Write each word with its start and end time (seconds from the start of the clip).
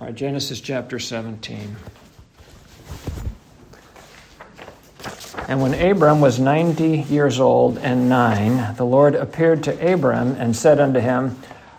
All 0.00 0.06
right, 0.06 0.14
Genesis 0.14 0.62
chapter 0.62 0.98
17. 0.98 1.76
And 5.46 5.60
when 5.60 5.74
Abram 5.74 6.22
was 6.22 6.40
90 6.40 7.00
years 7.00 7.38
old 7.38 7.76
and 7.76 8.08
nine, 8.08 8.76
the 8.76 8.86
Lord 8.86 9.14
appeared 9.14 9.64
to 9.64 9.92
Abram 9.92 10.36
and 10.36 10.56
said 10.56 10.80
unto 10.80 11.00
him, 11.00 11.36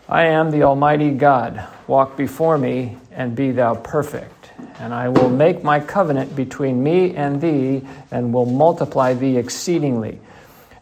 I 0.08 0.26
am 0.26 0.52
the 0.52 0.62
Almighty 0.62 1.10
God. 1.10 1.68
Walk 1.88 2.16
before 2.16 2.60
me 2.60 2.98
and 3.12 3.36
be 3.36 3.54
thou 3.54 3.74
perfect. 3.74 4.52
And 4.78 4.94
I 4.94 5.10
will 5.10 5.32
make 5.32 5.64
my 5.64 5.80
covenant 5.80 6.36
between 6.36 6.84
me 6.84 7.16
and 7.16 7.42
thee, 7.42 7.82
and 8.12 8.32
will 8.32 8.46
multiply 8.46 9.16
thee 9.16 9.38
exceedingly. 9.38 10.20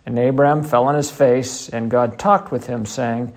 And 0.06 0.20
Abram 0.20 0.62
fell 0.66 0.84
on 0.84 0.96
his 0.96 1.10
face, 1.10 1.70
and 1.70 1.90
God 1.90 2.20
talked 2.20 2.52
with 2.52 2.68
him, 2.68 2.86
saying, 2.86 3.32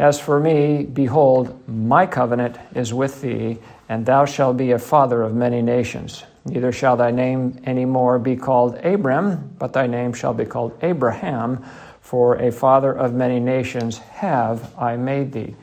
as 0.00 0.18
for 0.18 0.40
me, 0.40 0.82
behold, 0.84 1.68
my 1.68 2.06
covenant 2.06 2.56
is 2.74 2.94
with 2.94 3.20
thee, 3.20 3.58
and 3.86 4.06
thou 4.06 4.24
shalt 4.24 4.56
be 4.56 4.70
a 4.70 4.78
father 4.78 5.22
of 5.22 5.34
many 5.34 5.60
nations. 5.60 6.24
Neither 6.46 6.72
shall 6.72 6.96
thy 6.96 7.10
name 7.10 7.60
any 7.64 7.84
more 7.84 8.18
be 8.18 8.34
called 8.34 8.76
Abram, 8.78 9.54
but 9.58 9.74
thy 9.74 9.86
name 9.86 10.14
shall 10.14 10.32
be 10.32 10.46
called 10.46 10.72
Abraham, 10.80 11.62
for 12.00 12.36
a 12.36 12.50
father 12.50 12.90
of 12.90 13.12
many 13.12 13.40
nations 13.40 13.98
have 13.98 14.74
I 14.78 14.96
made 14.96 15.32
thee. 15.32 15.54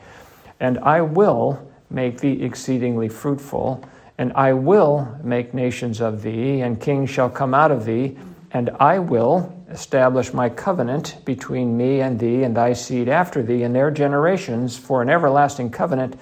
And 0.60 0.78
I 0.78 1.00
will 1.00 1.60
make 1.90 2.20
thee 2.20 2.40
exceedingly 2.40 3.08
fruitful, 3.08 3.84
and 4.18 4.32
I 4.34 4.52
will 4.52 5.18
make 5.24 5.52
nations 5.52 6.00
of 6.00 6.22
thee, 6.22 6.60
and 6.60 6.80
kings 6.80 7.10
shall 7.10 7.28
come 7.28 7.54
out 7.54 7.72
of 7.72 7.84
thee, 7.84 8.16
and 8.50 8.70
I 8.80 8.98
will 8.98 9.54
establish 9.70 10.32
my 10.32 10.48
covenant 10.48 11.18
between 11.24 11.76
me 11.76 12.00
and 12.00 12.18
thee 12.18 12.42
and 12.42 12.56
thy 12.56 12.72
seed 12.72 13.08
after 13.08 13.42
thee 13.42 13.62
and 13.62 13.74
their 13.74 13.90
generations 13.90 14.78
for 14.78 15.02
an 15.02 15.10
everlasting 15.10 15.70
covenant 15.70 16.18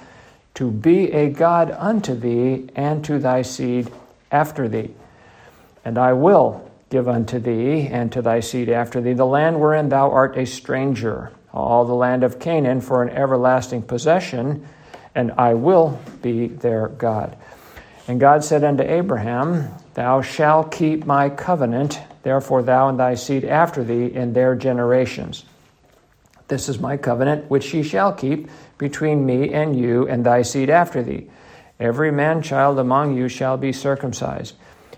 to 0.55 0.71
be 0.71 1.13
a 1.13 1.29
God 1.29 1.71
unto 1.71 2.15
thee 2.15 2.69
and 2.75 3.05
to 3.05 3.19
thy 3.19 3.43
seed 3.43 3.93
after 4.33 4.69
thee. 4.69 4.91
And 5.85 5.99
I 5.99 6.15
will 6.15 6.69
give 6.91 7.09
unto 7.09 7.39
thee 7.39 7.87
and 7.87 8.11
to 8.13 8.23
thy 8.23 8.41
seed 8.41 8.69
after 8.69 9.01
thee 9.01 9.13
the 9.13 9.27
land 9.27 9.61
wherein 9.61 9.89
thou 9.89 10.11
art 10.11 10.37
a 10.37 10.47
stranger, 10.47 11.31
all 11.53 11.85
the 11.85 11.95
land 11.95 12.25
of 12.25 12.41
Canaan 12.41 12.81
for 12.81 13.03
an 13.03 13.11
everlasting 13.11 13.83
possession, 13.83 14.67
and 15.15 15.33
I 15.33 15.55
will 15.55 16.01
be 16.23 16.49
their 16.49 16.89
God. 16.89 17.37
And 18.09 18.19
God 18.19 18.45
said 18.45 18.65
unto 18.65 18.83
Abraham, 18.83 19.69
Thou 19.97 20.23
shalt 20.23 20.71
keep 20.71 21.05
my 21.05 21.29
covenant 21.29 22.01
Therefore, 22.27 22.61
thou 22.61 22.89
and 22.89 22.99
thy 22.99 23.15
seed 23.15 23.45
after 23.45 23.85
thee 23.85 24.07
in 24.07 24.33
their 24.33 24.57
generations. 24.57 25.45
This 26.49 26.69
is 26.69 26.81
my 26.81 26.97
covenant 26.97 27.49
which 27.49 27.73
ye 27.73 27.85
shall 27.85 28.13
keep 28.13 28.51
between 28.79 29.25
me 29.25 29.55
and 29.55 29.79
you 29.79 30.09
and 30.09 30.27
thy 30.27 30.43
seed 30.43 30.69
after 30.69 31.05
thee. 31.05 31.29
Every 31.79 32.11
man 32.11 32.43
child 32.43 32.81
among 32.81 33.17
you 33.17 33.29
shall 33.29 33.57
be 33.57 33.71
circumcised. 33.71 34.57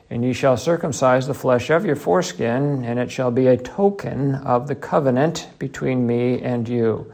And 0.08 0.24
ye 0.24 0.32
shall 0.32 0.56
circumcise 0.56 1.26
the 1.26 1.34
flesh 1.34 1.68
of 1.68 1.84
your 1.84 1.96
foreskin, 1.96 2.82
and 2.82 2.98
it 2.98 3.10
shall 3.10 3.30
be 3.30 3.46
a 3.48 3.58
token 3.58 4.36
of 4.36 4.68
the 4.68 4.74
covenant 4.74 5.48
between 5.58 6.06
me 6.06 6.40
and 6.40 6.66
you. 6.66 7.12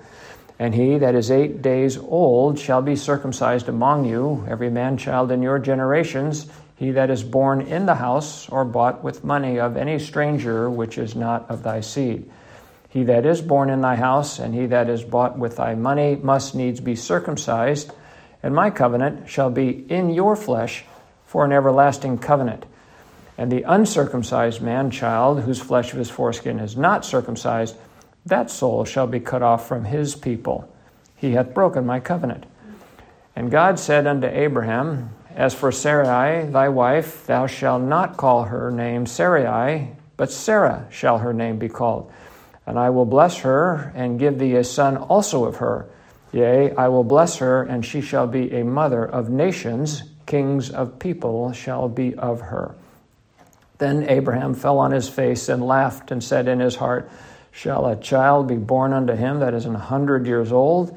And 0.60 0.76
he 0.76 0.98
that 0.98 1.16
is 1.16 1.32
eight 1.32 1.60
days 1.60 1.98
old 1.98 2.56
shall 2.56 2.82
be 2.82 2.94
circumcised 2.94 3.68
among 3.68 4.04
you, 4.04 4.46
every 4.48 4.70
man 4.70 4.96
child 4.96 5.32
in 5.32 5.42
your 5.42 5.58
generations 5.58 6.46
he 6.76 6.90
that 6.92 7.10
is 7.10 7.22
born 7.22 7.60
in 7.60 7.86
the 7.86 7.94
house 7.94 8.48
or 8.48 8.64
bought 8.64 9.02
with 9.04 9.24
money 9.24 9.60
of 9.60 9.76
any 9.76 9.98
stranger 9.98 10.68
which 10.68 10.98
is 10.98 11.14
not 11.14 11.48
of 11.48 11.62
thy 11.62 11.80
seed. 11.80 12.28
He 12.88 13.04
that 13.04 13.26
is 13.26 13.40
born 13.40 13.70
in 13.70 13.80
thy 13.80 13.96
house 13.96 14.38
and 14.38 14.54
he 14.54 14.66
that 14.66 14.88
is 14.88 15.04
bought 15.04 15.38
with 15.38 15.56
thy 15.56 15.74
money 15.74 16.16
must 16.16 16.54
needs 16.54 16.80
be 16.80 16.96
circumcised, 16.96 17.92
and 18.42 18.54
my 18.54 18.70
covenant 18.70 19.28
shall 19.28 19.50
be 19.50 19.84
in 19.88 20.10
your 20.10 20.36
flesh 20.36 20.84
for 21.24 21.44
an 21.44 21.52
everlasting 21.52 22.18
covenant. 22.18 22.64
And 23.36 23.50
the 23.50 23.62
uncircumcised 23.62 24.62
man 24.62 24.90
child, 24.90 25.42
whose 25.42 25.60
flesh 25.60 25.92
of 25.92 25.98
his 25.98 26.10
foreskin 26.10 26.60
is 26.60 26.76
not 26.76 27.04
circumcised, 27.04 27.74
that 28.26 28.50
soul 28.50 28.84
shall 28.84 29.06
be 29.06 29.20
cut 29.20 29.42
off 29.42 29.66
from 29.66 29.84
his 29.84 30.14
people. 30.14 30.72
He 31.16 31.32
hath 31.32 31.54
broken 31.54 31.84
my 31.84 32.00
covenant. 32.00 32.46
And 33.34 33.50
God 33.50 33.78
said 33.78 34.06
unto 34.06 34.28
Abraham, 34.28 35.10
as 35.34 35.52
for 35.52 35.72
Sarai, 35.72 36.46
thy 36.46 36.68
wife, 36.68 37.26
thou 37.26 37.46
shalt 37.46 37.82
not 37.82 38.16
call 38.16 38.44
her 38.44 38.70
name 38.70 39.06
Sarai, 39.06 39.90
but 40.16 40.30
Sarah 40.30 40.86
shall 40.90 41.18
her 41.18 41.32
name 41.32 41.58
be 41.58 41.68
called. 41.68 42.12
And 42.66 42.78
I 42.78 42.90
will 42.90 43.04
bless 43.04 43.38
her, 43.38 43.92
and 43.94 44.18
give 44.18 44.38
thee 44.38 44.54
a 44.54 44.64
son 44.64 44.96
also 44.96 45.44
of 45.44 45.56
her. 45.56 45.86
Yea, 46.32 46.72
I 46.74 46.88
will 46.88 47.04
bless 47.04 47.36
her, 47.38 47.62
and 47.62 47.84
she 47.84 48.00
shall 48.00 48.26
be 48.26 48.52
a 48.52 48.64
mother 48.64 49.04
of 49.04 49.28
nations, 49.28 50.02
kings 50.26 50.70
of 50.70 50.98
people 50.98 51.52
shall 51.52 51.88
be 51.88 52.14
of 52.14 52.40
her. 52.40 52.74
Then 53.78 54.08
Abraham 54.08 54.54
fell 54.54 54.78
on 54.78 54.92
his 54.92 55.08
face 55.08 55.48
and 55.48 55.66
laughed, 55.66 56.10
and 56.10 56.22
said 56.22 56.48
in 56.48 56.60
his 56.60 56.76
heart, 56.76 57.10
Shall 57.50 57.86
a 57.86 57.96
child 57.96 58.48
be 58.48 58.56
born 58.56 58.92
unto 58.92 59.14
him 59.14 59.40
that 59.40 59.54
is 59.54 59.66
an 59.66 59.74
hundred 59.74 60.26
years 60.26 60.50
old? 60.50 60.96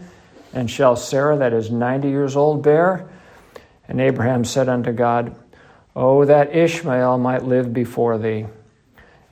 And 0.53 0.69
shall 0.69 0.95
Sarah 0.95 1.37
that 1.37 1.53
is 1.53 1.69
ninety 1.69 2.09
years 2.09 2.35
old 2.35 2.63
bear? 2.63 3.07
And 3.87 4.01
Abraham 4.01 4.43
said 4.43 4.69
unto 4.69 4.91
God, 4.91 5.35
Oh, 5.95 6.25
that 6.25 6.55
Ishmael 6.55 7.17
might 7.17 7.43
live 7.43 7.73
before 7.73 8.17
thee. 8.17 8.45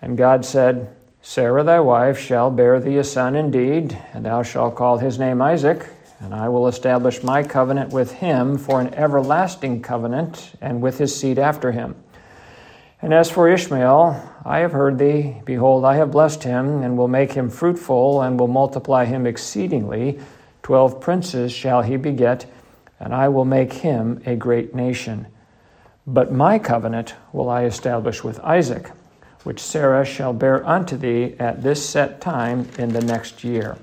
And 0.02 0.18
God 0.18 0.46
said, 0.46 0.96
Sarah 1.22 1.64
thy 1.64 1.80
wife 1.80 2.20
shall 2.20 2.52
bear 2.52 2.80
thee 2.80 2.98
a 2.98 3.04
son 3.04 3.36
indeed, 3.36 3.98
and 4.14 4.26
thou 4.26 4.44
shalt 4.44 4.76
call 4.76 5.00
his 5.00 5.18
name 5.18 5.42
Isaac, 5.42 5.90
and 6.20 6.34
I 6.34 6.50
will 6.50 6.68
establish 6.68 7.24
my 7.24 7.44
covenant 7.44 7.92
with 7.92 8.12
him 8.12 8.58
for 8.58 8.80
an 8.80 8.94
everlasting 8.94 9.82
covenant, 9.82 10.54
and 10.62 10.82
with 10.82 11.00
his 11.00 11.20
seed 11.20 11.40
after 11.40 11.72
him. 11.72 11.96
And 13.02 13.14
as 13.14 13.30
for 13.30 13.50
Ishmael, 13.50 14.22
I 14.46 14.60
have 14.60 14.72
heard 14.72 14.98
thee. 14.98 15.42
Behold, 15.46 15.84
I 15.84 15.96
have 15.96 16.12
blessed 16.12 16.44
him, 16.44 16.84
and 16.84 16.98
will 16.98 17.08
make 17.08 17.34
him 17.34 17.50
fruitful, 17.50 18.22
and 18.22 18.40
will 18.40 18.48
multiply 18.48 19.06
him 19.06 19.26
exceedingly. 19.26 20.20
Twelve 20.64 21.02
princes 21.02 21.52
shall 21.52 21.82
he 21.82 21.98
beget 21.98 22.46
and 23.00 23.14
I 23.14 23.30
will 23.30 23.46
make 23.46 23.74
him 23.74 24.22
a 24.26 24.36
great 24.36 24.74
nation. 24.74 25.28
But 26.08 26.32
my 26.32 26.60
covenant 26.60 27.16
will 27.34 27.50
I 27.50 27.66
establish 27.66 28.24
with 28.24 28.40
Isaac, 28.42 28.92
which 29.44 29.60
Sarah 29.60 30.06
shall 30.06 30.34
bear 30.34 30.66
unto 30.68 30.98
thee 30.98 31.36
at 31.40 31.64
this 31.64 31.88
set 31.88 32.22
time 32.22 32.68
in 32.78 32.90
the 32.90 33.02
next 33.02 33.44
year. 33.44 33.78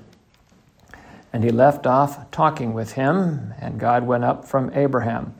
And 1.31 1.43
he 1.43 1.49
left 1.51 1.87
off 1.87 2.29
talking 2.31 2.73
with 2.73 2.93
him, 2.93 3.53
and 3.59 3.79
God 3.79 4.05
went 4.05 4.23
up 4.23 4.45
from 4.45 4.71
Abraham. 4.73 5.33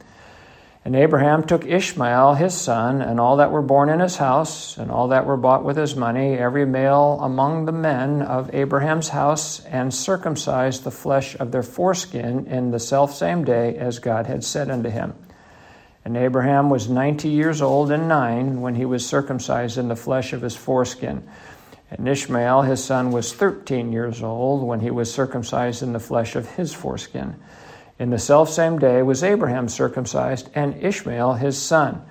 And 0.86 0.98
Abraham 0.98 1.46
took 1.46 1.66
Ishmael 1.66 2.34
his 2.34 2.54
son, 2.54 3.02
and 3.02 3.18
all 3.18 3.38
that 3.38 3.52
were 3.52 3.62
born 3.62 3.88
in 3.88 4.02
his 4.02 4.18
house, 4.18 4.78
and 4.78 4.92
all 4.92 5.08
that 5.08 5.26
were 5.26 5.38
bought 5.38 5.64
with 5.64 5.78
his 5.78 5.96
money, 5.96 6.38
every 6.38 6.66
male 6.66 7.20
among 7.22 7.66
the 7.66 7.72
men 7.72 8.22
of 8.22 8.54
Abraham's 8.54 9.08
house, 9.08 9.64
and 9.64 9.94
circumcised 9.94 10.84
the 10.84 10.92
flesh 10.92 11.38
of 11.40 11.54
their 11.54 11.64
foreskin 11.64 12.48
in 12.48 12.72
the 12.72 12.80
selfsame 12.80 13.46
day 13.46 13.78
as 13.78 14.00
God 14.00 14.28
had 14.28 14.44
said 14.44 14.70
unto 14.70 14.90
him. 14.90 15.14
And 16.04 16.18
Abraham 16.18 16.70
was 16.70 16.90
ninety 16.90 17.30
years 17.30 17.62
old 17.62 17.90
and 17.90 18.10
nine 18.10 18.60
when 18.60 18.76
he 18.76 18.84
was 18.84 19.06
circumcised 19.06 19.78
in 19.78 19.88
the 19.88 19.96
flesh 19.96 20.34
of 20.34 20.42
his 20.42 20.56
foreskin. 20.56 21.26
And 21.92 22.06
Ishmael 22.10 22.64
his 22.64 22.84
son 22.84 23.12
was 23.12 23.32
thirteen 23.32 23.94
years 23.94 24.22
old 24.22 24.68
when 24.68 24.82
he 24.82 24.92
was 24.92 25.14
circumcised 25.14 25.82
in 25.82 25.94
the 25.94 26.00
flesh 26.02 26.36
of 26.36 26.46
his 26.56 26.74
foreskin. 26.74 27.36
In 28.00 28.10
the 28.10 28.18
selfsame 28.18 28.80
day 28.80 29.02
was 29.02 29.24
Abraham 29.24 29.70
circumcised, 29.70 30.50
and 30.56 30.82
Ishmael 30.84 31.34
his 31.34 31.62
son. 31.62 32.04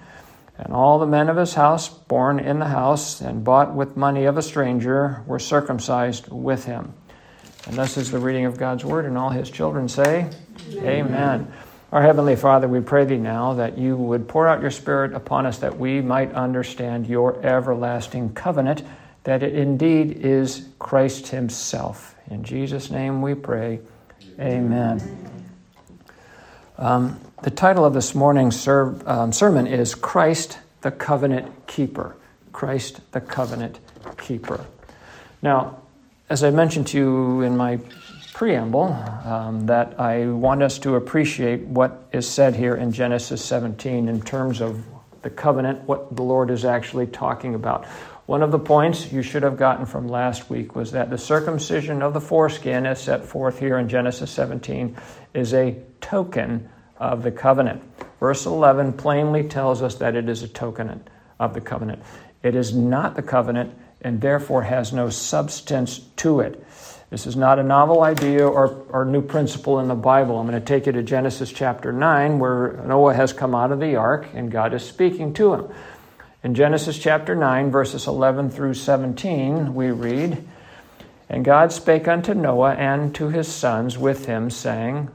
And 0.56 0.72
all 0.72 0.98
the 0.98 1.06
men 1.06 1.28
of 1.28 1.36
his 1.36 1.54
house, 1.54 1.88
born 1.88 2.38
in 2.38 2.58
the 2.58 2.66
house 2.66 3.20
and 3.20 3.42
bought 3.42 3.74
with 3.74 3.96
money 3.96 4.24
of 4.26 4.36
a 4.36 4.42
stranger, 4.42 5.22
were 5.26 5.38
circumcised 5.38 6.28
with 6.28 6.64
him. 6.64 6.94
And 7.66 7.76
thus 7.76 7.96
is 7.96 8.10
the 8.10 8.18
reading 8.18 8.44
of 8.44 8.58
God's 8.58 8.84
word, 8.84 9.04
and 9.04 9.16
all 9.16 9.30
his 9.30 9.50
children 9.50 9.88
say, 9.88 10.28
Amen. 10.70 11.06
Amen. 11.06 11.52
Our 11.92 12.00
Heavenly 12.00 12.36
Father, 12.36 12.68
we 12.68 12.80
pray 12.80 13.04
thee 13.04 13.18
now 13.18 13.54
that 13.54 13.76
you 13.76 13.96
would 13.96 14.26
pour 14.26 14.48
out 14.48 14.62
your 14.62 14.70
Spirit 14.70 15.12
upon 15.12 15.44
us 15.44 15.58
that 15.58 15.78
we 15.78 16.00
might 16.00 16.32
understand 16.32 17.06
your 17.06 17.44
everlasting 17.44 18.32
covenant, 18.32 18.82
that 19.24 19.42
it 19.42 19.54
indeed 19.54 20.12
is 20.12 20.68
Christ 20.78 21.28
Himself. 21.28 22.14
In 22.30 22.44
Jesus' 22.44 22.90
name 22.90 23.20
we 23.20 23.34
pray. 23.34 23.80
Amen. 24.40 25.00
Amen. 25.02 25.31
Um, 26.78 27.20
the 27.42 27.50
title 27.50 27.84
of 27.84 27.94
this 27.94 28.14
morning's 28.14 28.58
ser- 28.58 28.96
um, 29.06 29.32
sermon 29.32 29.66
is 29.66 29.94
Christ 29.94 30.58
the 30.80 30.90
Covenant 30.90 31.66
Keeper. 31.66 32.16
Christ 32.52 33.00
the 33.12 33.20
Covenant 33.20 33.78
Keeper. 34.18 34.64
Now, 35.42 35.78
as 36.28 36.42
I 36.42 36.50
mentioned 36.50 36.86
to 36.88 36.98
you 36.98 37.40
in 37.42 37.56
my 37.56 37.78
preamble, 38.32 38.92
um, 39.24 39.66
that 39.66 40.00
I 40.00 40.26
want 40.26 40.62
us 40.62 40.78
to 40.80 40.96
appreciate 40.96 41.60
what 41.60 42.08
is 42.12 42.28
said 42.28 42.56
here 42.56 42.74
in 42.74 42.92
Genesis 42.92 43.44
17 43.44 44.08
in 44.08 44.22
terms 44.22 44.60
of 44.60 44.84
the 45.22 45.30
covenant, 45.30 45.86
what 45.86 46.16
the 46.16 46.22
Lord 46.22 46.50
is 46.50 46.64
actually 46.64 47.06
talking 47.06 47.54
about. 47.54 47.86
One 48.26 48.42
of 48.42 48.50
the 48.50 48.58
points 48.58 49.12
you 49.12 49.22
should 49.22 49.42
have 49.42 49.56
gotten 49.56 49.84
from 49.84 50.08
last 50.08 50.48
week 50.48 50.74
was 50.74 50.92
that 50.92 51.10
the 51.10 51.18
circumcision 51.18 52.02
of 52.02 52.14
the 52.14 52.20
foreskin, 52.20 52.86
as 52.86 53.02
set 53.02 53.24
forth 53.24 53.58
here 53.58 53.78
in 53.78 53.88
Genesis 53.88 54.30
17, 54.30 54.96
is 55.34 55.52
a 55.54 55.76
token 56.02 56.68
of 56.98 57.22
the 57.22 57.30
covenant. 57.30 57.82
Verse 58.20 58.44
11 58.44 58.92
plainly 58.92 59.42
tells 59.42 59.80
us 59.80 59.94
that 59.96 60.14
it 60.14 60.28
is 60.28 60.42
a 60.42 60.48
token 60.48 61.02
of 61.40 61.54
the 61.54 61.60
covenant. 61.60 62.02
It 62.42 62.54
is 62.54 62.74
not 62.74 63.16
the 63.16 63.22
covenant 63.22 63.74
and 64.02 64.20
therefore 64.20 64.62
has 64.62 64.92
no 64.92 65.08
substance 65.08 66.00
to 66.16 66.40
it. 66.40 66.64
This 67.10 67.26
is 67.26 67.36
not 67.36 67.58
a 67.58 67.62
novel 67.62 68.02
idea 68.02 68.46
or, 68.46 68.84
or 68.88 69.04
new 69.04 69.20
principle 69.20 69.80
in 69.80 69.88
the 69.88 69.94
Bible. 69.94 70.38
I'm 70.38 70.46
going 70.46 70.58
to 70.58 70.66
take 70.66 70.86
you 70.86 70.92
to 70.92 71.02
Genesis 71.02 71.52
chapter 71.52 71.92
9, 71.92 72.38
where 72.38 72.82
Noah 72.86 73.14
has 73.14 73.32
come 73.32 73.54
out 73.54 73.70
of 73.70 73.80
the 73.80 73.96
ark 73.96 74.28
and 74.34 74.50
God 74.50 74.72
is 74.72 74.82
speaking 74.82 75.34
to 75.34 75.54
him. 75.54 75.68
In 76.42 76.54
Genesis 76.54 76.98
chapter 76.98 77.34
9, 77.34 77.70
verses 77.70 78.06
11 78.06 78.50
through 78.50 78.74
17, 78.74 79.74
we 79.74 79.90
read, 79.90 80.42
And 81.28 81.44
God 81.44 81.70
spake 81.70 82.08
unto 82.08 82.34
Noah 82.34 82.74
and 82.74 83.14
to 83.16 83.28
his 83.28 83.46
sons 83.46 83.98
with 83.98 84.26
him, 84.26 84.48
saying, 84.50 85.10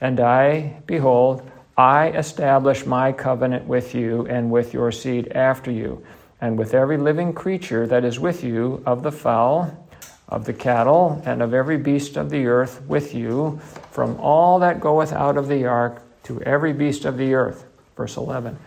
And 0.00 0.20
I, 0.20 0.80
behold, 0.86 1.48
I 1.76 2.08
establish 2.10 2.86
my 2.86 3.12
covenant 3.12 3.66
with 3.66 3.94
you 3.94 4.26
and 4.26 4.50
with 4.50 4.74
your 4.74 4.92
seed 4.92 5.32
after 5.32 5.70
you, 5.70 6.04
and 6.40 6.58
with 6.58 6.74
every 6.74 6.96
living 6.96 7.32
creature 7.32 7.86
that 7.86 8.04
is 8.04 8.18
with 8.18 8.42
you 8.42 8.82
of 8.86 9.02
the 9.02 9.12
fowl, 9.12 9.88
of 10.28 10.44
the 10.44 10.52
cattle, 10.52 11.20
and 11.24 11.42
of 11.42 11.54
every 11.54 11.76
beast 11.76 12.16
of 12.16 12.30
the 12.30 12.46
earth 12.46 12.82
with 12.82 13.14
you, 13.14 13.60
from 13.90 14.16
all 14.20 14.58
that 14.60 14.80
goeth 14.80 15.12
out 15.12 15.36
of 15.36 15.48
the 15.48 15.66
ark 15.66 16.02
to 16.24 16.40
every 16.42 16.72
beast 16.72 17.04
of 17.04 17.18
the 17.18 17.34
earth. 17.34 17.66
Verse 17.96 18.16
11 18.16 18.58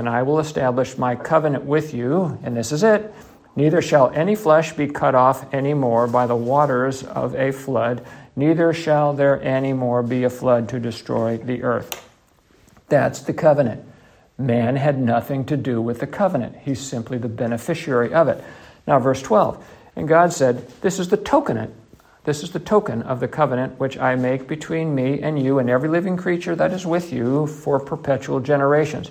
and 0.00 0.08
I 0.08 0.22
will 0.22 0.38
establish 0.38 0.96
my 0.96 1.14
covenant 1.14 1.64
with 1.64 1.92
you, 1.92 2.38
and 2.42 2.56
this 2.56 2.72
is 2.72 2.82
it. 2.82 3.12
Neither 3.54 3.82
shall 3.82 4.08
any 4.14 4.34
flesh 4.34 4.72
be 4.72 4.86
cut 4.86 5.14
off 5.14 5.52
any 5.52 5.74
more 5.74 6.06
by 6.06 6.26
the 6.26 6.34
waters 6.34 7.02
of 7.02 7.34
a 7.34 7.52
flood, 7.52 8.06
neither 8.36 8.72
shall 8.72 9.12
there 9.12 9.42
any 9.42 9.72
more 9.72 10.02
be 10.02 10.24
a 10.24 10.30
flood 10.30 10.68
to 10.70 10.80
destroy 10.80 11.36
the 11.38 11.62
earth. 11.62 12.06
That's 12.88 13.20
the 13.20 13.32
covenant. 13.32 13.84
Man 14.38 14.76
had 14.76 14.98
nothing 14.98 15.44
to 15.46 15.56
do 15.56 15.82
with 15.82 16.00
the 16.00 16.06
covenant, 16.06 16.56
he's 16.62 16.80
simply 16.80 17.18
the 17.18 17.28
beneficiary 17.28 18.14
of 18.14 18.28
it. 18.28 18.42
Now, 18.86 18.98
verse 18.98 19.22
12. 19.22 19.64
And 19.96 20.08
God 20.08 20.32
said, 20.32 20.68
This 20.80 20.98
is 20.98 21.08
the 21.08 21.16
token. 21.16 21.74
This 22.24 22.42
is 22.42 22.50
the 22.50 22.60
token 22.60 23.02
of 23.02 23.20
the 23.20 23.28
covenant 23.28 23.78
which 23.78 23.98
I 23.98 24.14
make 24.14 24.46
between 24.46 24.94
me 24.94 25.20
and 25.20 25.42
you 25.42 25.58
and 25.58 25.70
every 25.70 25.88
living 25.88 26.16
creature 26.16 26.54
that 26.56 26.72
is 26.72 26.86
with 26.86 27.12
you 27.12 27.46
for 27.46 27.80
perpetual 27.80 28.40
generations. 28.40 29.10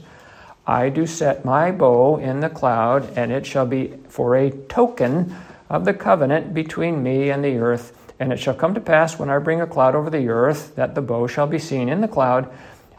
I 0.65 0.89
do 0.89 1.07
set 1.07 1.43
my 1.43 1.71
bow 1.71 2.17
in 2.17 2.41
the 2.41 2.49
cloud, 2.49 3.17
and 3.17 3.31
it 3.31 3.45
shall 3.45 3.65
be 3.65 3.95
for 4.07 4.35
a 4.35 4.51
token 4.51 5.35
of 5.69 5.85
the 5.85 5.93
covenant 5.93 6.53
between 6.53 7.01
me 7.01 7.31
and 7.31 7.43
the 7.43 7.57
earth. 7.57 7.98
And 8.19 8.33
it 8.33 8.37
shall 8.37 8.53
come 8.53 8.73
to 8.73 8.81
pass 8.81 9.17
when 9.17 9.29
I 9.29 9.37
bring 9.39 9.61
a 9.61 9.67
cloud 9.67 9.95
over 9.95 10.09
the 10.09 10.27
earth 10.27 10.75
that 10.75 10.93
the 10.93 11.01
bow 11.01 11.27
shall 11.27 11.47
be 11.47 11.59
seen 11.59 11.87
in 11.87 12.01
the 12.01 12.07
cloud, 12.07 12.51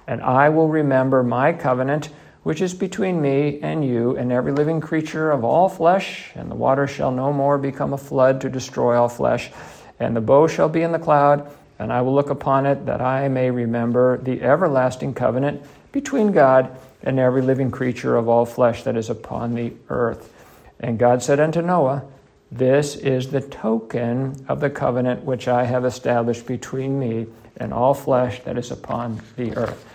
and 0.07 0.23
I 0.23 0.49
will 0.49 0.69
remember 0.69 1.23
my 1.23 1.53
covenant 1.53 2.09
which 2.43 2.63
is 2.63 2.73
between 2.73 3.21
me 3.21 3.61
and 3.61 3.85
you 3.85 4.17
and 4.17 4.33
every 4.33 4.53
living 4.53 4.81
creature 4.81 5.31
of 5.31 5.45
all 5.45 5.69
flesh, 5.69 6.31
and 6.35 6.51
the 6.51 6.55
water 6.55 6.87
shall 6.87 7.11
no 7.11 7.33
more 7.33 7.59
become 7.59 7.93
a 7.93 7.99
flood 7.99 8.41
to 8.41 8.49
destroy 8.49 8.97
all 8.97 9.09
flesh. 9.09 9.51
And 9.99 10.17
the 10.17 10.23
bow 10.23 10.47
shall 10.47 10.69
be 10.69 10.83
in 10.83 10.93
the 10.93 10.99
cloud, 10.99 11.51
and 11.79 11.93
I 11.93 12.01
will 12.01 12.15
look 12.15 12.31
upon 12.31 12.65
it 12.65 12.87
that 12.87 13.03
I 13.03 13.29
may 13.29 13.51
remember 13.51 14.17
the 14.17 14.41
everlasting 14.43 15.13
covenant 15.13 15.63
between 15.93 16.33
God 16.33 16.75
and 17.03 17.19
every 17.19 17.43
living 17.43 17.71
creature 17.71 18.17
of 18.17 18.29
all 18.29 18.47
flesh 18.47 18.85
that 18.85 18.97
is 18.97 19.11
upon 19.11 19.55
the 19.55 19.75
earth. 19.91 20.33
And 20.79 20.99
God 20.99 21.23
said 21.23 21.41
unto 21.41 21.61
Noah, 21.61 22.05
This 22.53 22.97
is 22.97 23.31
the 23.31 23.41
token 23.41 24.45
of 24.49 24.61
the 24.61 24.71
covenant 24.71 25.25
which 25.25 25.47
I 25.47 25.65
have 25.65 25.85
established 25.85 26.47
between 26.47 26.99
me 26.99 27.27
and 27.57 27.73
all 27.73 27.95
flesh 27.95 28.43
that 28.43 28.59
is 28.59 28.73
upon 28.73 29.23
the 29.37 29.57
earth. 29.57 29.87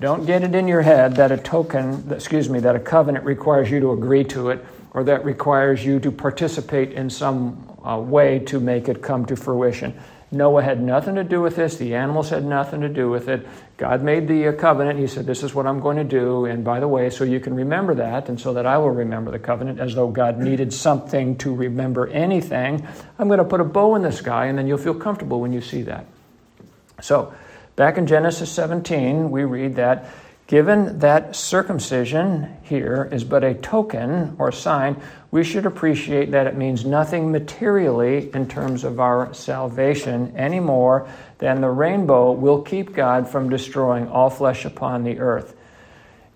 Don't 0.00 0.24
get 0.26 0.42
it 0.42 0.54
in 0.54 0.68
your 0.68 0.82
head 0.82 1.16
that 1.16 1.32
a 1.32 1.36
token, 1.36 2.06
excuse 2.12 2.48
me, 2.48 2.60
that 2.60 2.76
a 2.76 2.80
covenant 2.80 3.24
requires 3.24 3.70
you 3.70 3.80
to 3.80 3.92
agree 3.92 4.24
to 4.24 4.50
it 4.50 4.64
or 4.92 5.02
that 5.04 5.24
requires 5.24 5.84
you 5.84 5.98
to 6.00 6.12
participate 6.12 6.92
in 6.92 7.10
some 7.10 7.76
uh, 7.84 7.98
way 7.98 8.38
to 8.40 8.60
make 8.60 8.88
it 8.88 9.02
come 9.02 9.26
to 9.26 9.34
fruition. 9.34 9.98
Noah 10.32 10.62
had 10.62 10.82
nothing 10.82 11.14
to 11.14 11.24
do 11.24 11.40
with 11.40 11.54
this. 11.54 11.76
The 11.76 11.94
animals 11.94 12.30
had 12.30 12.44
nothing 12.44 12.80
to 12.80 12.88
do 12.88 13.08
with 13.08 13.28
it. 13.28 13.46
God 13.76 14.02
made 14.02 14.26
the 14.26 14.48
uh, 14.48 14.52
covenant. 14.52 14.98
He 14.98 15.06
said, 15.06 15.24
This 15.24 15.44
is 15.44 15.54
what 15.54 15.66
I'm 15.66 15.80
going 15.80 15.98
to 15.98 16.04
do. 16.04 16.46
And 16.46 16.64
by 16.64 16.80
the 16.80 16.88
way, 16.88 17.10
so 17.10 17.22
you 17.22 17.38
can 17.38 17.54
remember 17.54 17.94
that, 17.94 18.28
and 18.28 18.40
so 18.40 18.52
that 18.54 18.66
I 18.66 18.78
will 18.78 18.90
remember 18.90 19.30
the 19.30 19.38
covenant, 19.38 19.78
as 19.78 19.94
though 19.94 20.08
God 20.08 20.38
needed 20.38 20.72
something 20.72 21.36
to 21.38 21.54
remember 21.54 22.08
anything, 22.08 22.86
I'm 23.18 23.28
going 23.28 23.38
to 23.38 23.44
put 23.44 23.60
a 23.60 23.64
bow 23.64 23.94
in 23.94 24.02
the 24.02 24.10
sky, 24.10 24.46
and 24.46 24.58
then 24.58 24.66
you'll 24.66 24.78
feel 24.78 24.94
comfortable 24.94 25.40
when 25.40 25.52
you 25.52 25.60
see 25.60 25.82
that. 25.82 26.06
So, 27.00 27.32
back 27.76 27.96
in 27.96 28.06
Genesis 28.06 28.50
17, 28.50 29.30
we 29.30 29.44
read 29.44 29.76
that 29.76 30.06
Given 30.46 31.00
that 31.00 31.34
circumcision 31.34 32.56
here 32.62 33.08
is 33.10 33.24
but 33.24 33.42
a 33.42 33.54
token 33.54 34.36
or 34.38 34.52
sign, 34.52 35.00
we 35.32 35.42
should 35.42 35.66
appreciate 35.66 36.30
that 36.30 36.46
it 36.46 36.56
means 36.56 36.84
nothing 36.84 37.32
materially 37.32 38.32
in 38.32 38.48
terms 38.48 38.84
of 38.84 39.00
our 39.00 39.34
salvation 39.34 40.32
any 40.36 40.60
more 40.60 41.08
than 41.38 41.60
the 41.60 41.68
rainbow 41.68 42.30
will 42.30 42.62
keep 42.62 42.94
God 42.94 43.28
from 43.28 43.50
destroying 43.50 44.06
all 44.06 44.30
flesh 44.30 44.64
upon 44.64 45.02
the 45.02 45.18
earth. 45.18 45.56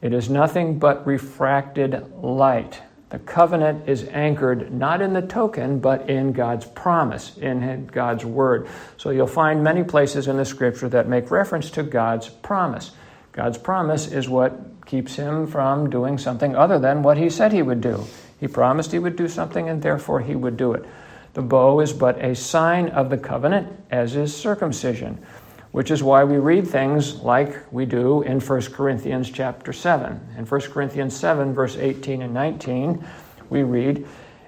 It 0.02 0.12
is 0.12 0.28
nothing 0.28 0.80
but 0.80 1.06
refracted 1.06 2.12
light. 2.20 2.82
The 3.10 3.20
covenant 3.20 3.88
is 3.88 4.04
anchored 4.04 4.72
not 4.72 5.02
in 5.02 5.12
the 5.12 5.22
token, 5.22 5.78
but 5.78 6.10
in 6.10 6.32
God's 6.32 6.64
promise, 6.66 7.36
in 7.38 7.86
God's 7.86 8.24
word. 8.24 8.68
So 8.96 9.10
you'll 9.10 9.26
find 9.28 9.62
many 9.62 9.84
places 9.84 10.26
in 10.26 10.36
the 10.36 10.44
scripture 10.44 10.88
that 10.88 11.08
make 11.08 11.30
reference 11.30 11.70
to 11.72 11.84
God's 11.84 12.28
promise. 12.28 12.90
God's 13.32 13.58
promise 13.58 14.08
is 14.08 14.28
what 14.28 14.86
keeps 14.86 15.14
him 15.14 15.46
from 15.46 15.88
doing 15.88 16.18
something 16.18 16.56
other 16.56 16.78
than 16.78 17.02
what 17.02 17.16
he 17.16 17.30
said 17.30 17.52
he 17.52 17.62
would 17.62 17.80
do. 17.80 18.04
He 18.40 18.48
promised 18.48 18.90
he 18.90 18.98
would 18.98 19.16
do 19.16 19.28
something, 19.28 19.68
and 19.68 19.82
therefore 19.82 20.20
he 20.20 20.34
would 20.34 20.56
do 20.56 20.72
it. 20.72 20.84
The 21.34 21.42
bow 21.42 21.78
is 21.80 21.92
but 21.92 22.18
a 22.24 22.34
sign 22.34 22.88
of 22.88 23.08
the 23.08 23.18
covenant, 23.18 23.68
as 23.90 24.16
is 24.16 24.34
circumcision, 24.34 25.24
which 25.70 25.92
is 25.92 26.02
why 26.02 26.24
we 26.24 26.38
read 26.38 26.66
things 26.66 27.16
like 27.16 27.72
we 27.72 27.86
do 27.86 28.22
in 28.22 28.40
1 28.40 28.62
Corinthians 28.72 29.30
chapter 29.30 29.72
7. 29.72 30.20
In 30.36 30.44
1 30.46 30.60
Corinthians 30.62 31.14
7, 31.16 31.54
verse 31.54 31.76
18 31.76 32.22
and 32.22 32.34
19, 32.34 33.06
we 33.48 33.62
read, 33.62 34.06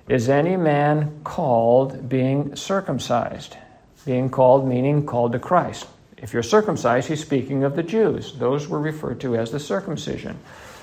Is 0.08 0.28
any 0.28 0.56
man 0.56 1.20
called 1.22 2.08
being 2.08 2.56
circumcised? 2.56 3.56
Being 4.04 4.28
called 4.28 4.66
meaning 4.66 5.06
called 5.06 5.32
to 5.32 5.38
Christ. 5.38 5.86
If 6.22 6.32
you're 6.32 6.42
circumcised, 6.44 7.08
he's 7.08 7.20
speaking 7.20 7.64
of 7.64 7.74
the 7.74 7.82
Jews. 7.82 8.32
Those 8.34 8.68
were 8.68 8.78
referred 8.78 9.20
to 9.22 9.36
as 9.36 9.50
the 9.50 9.60
circumcision. 9.60 10.38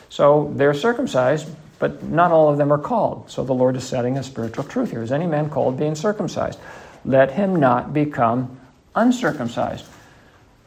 So 0.10 0.52
they're 0.56 0.74
circumcised, 0.74 1.48
but 1.80 2.04
not 2.04 2.32
all 2.32 2.50
of 2.50 2.58
them 2.58 2.74
are 2.74 2.78
called. 2.78 3.32
So 3.32 3.46
the 3.46 3.54
Lord 3.54 3.78
is 3.78 3.86
setting 3.86 4.18
a 4.18 4.24
spiritual 4.24 4.66
truth 4.66 4.92
here. 4.92 5.02
Is 5.02 5.14
any 5.14 5.28
man 5.28 5.50
called 5.50 5.78
being 5.78 5.96
circumcised? 5.96 6.60
Let 7.06 7.32
him 7.32 7.56
not 7.56 7.94
become 7.94 8.60
uncircumcised. 8.96 9.86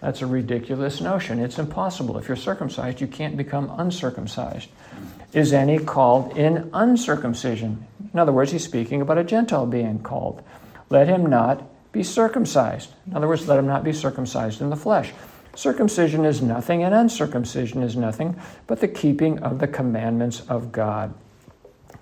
That's 0.01 0.23
a 0.23 0.27
ridiculous 0.27 1.01
notion. 1.01 1.39
It's 1.39 1.59
impossible. 1.59 2.17
If 2.19 2.27
you're 2.27 2.37
circumcised, 2.37 3.01
you 3.01 3.07
can't 3.07 3.37
become 3.37 3.71
uncircumcised. 3.79 4.69
Is 5.33 5.53
any 5.53 5.79
called 5.79 6.37
in 6.37 6.71
uncircumcision? 6.73 7.87
In 8.13 8.19
other 8.19 8.33
words, 8.33 8.53
he's 8.53 8.65
speaking 8.65 9.01
about 9.01 9.19
a 9.19 9.25
Gentile 9.25 9.67
being 9.67 10.01
called. 10.01 10.43
Let 10.91 11.09
him 11.09 11.27
not 11.27 11.63
be 11.93 12.03
circumcised. 12.03 12.91
In 13.07 13.15
other 13.15 13.29
words, 13.29 13.47
let 13.47 13.59
him 13.59 13.67
not 13.67 13.85
be 13.85 13.93
circumcised 13.93 14.61
in 14.61 14.71
the 14.71 14.77
flesh. 14.77 15.13
Circumcision 15.55 16.25
is 16.25 16.41
nothing, 16.41 16.83
and 16.83 16.95
uncircumcision 16.95 17.83
is 17.83 17.95
nothing 17.95 18.41
but 18.67 18.81
the 18.81 18.89
keeping 18.89 19.39
of 19.41 19.59
the 19.59 19.69
commandments 19.69 20.41
of 20.49 20.73
God. 20.73 21.13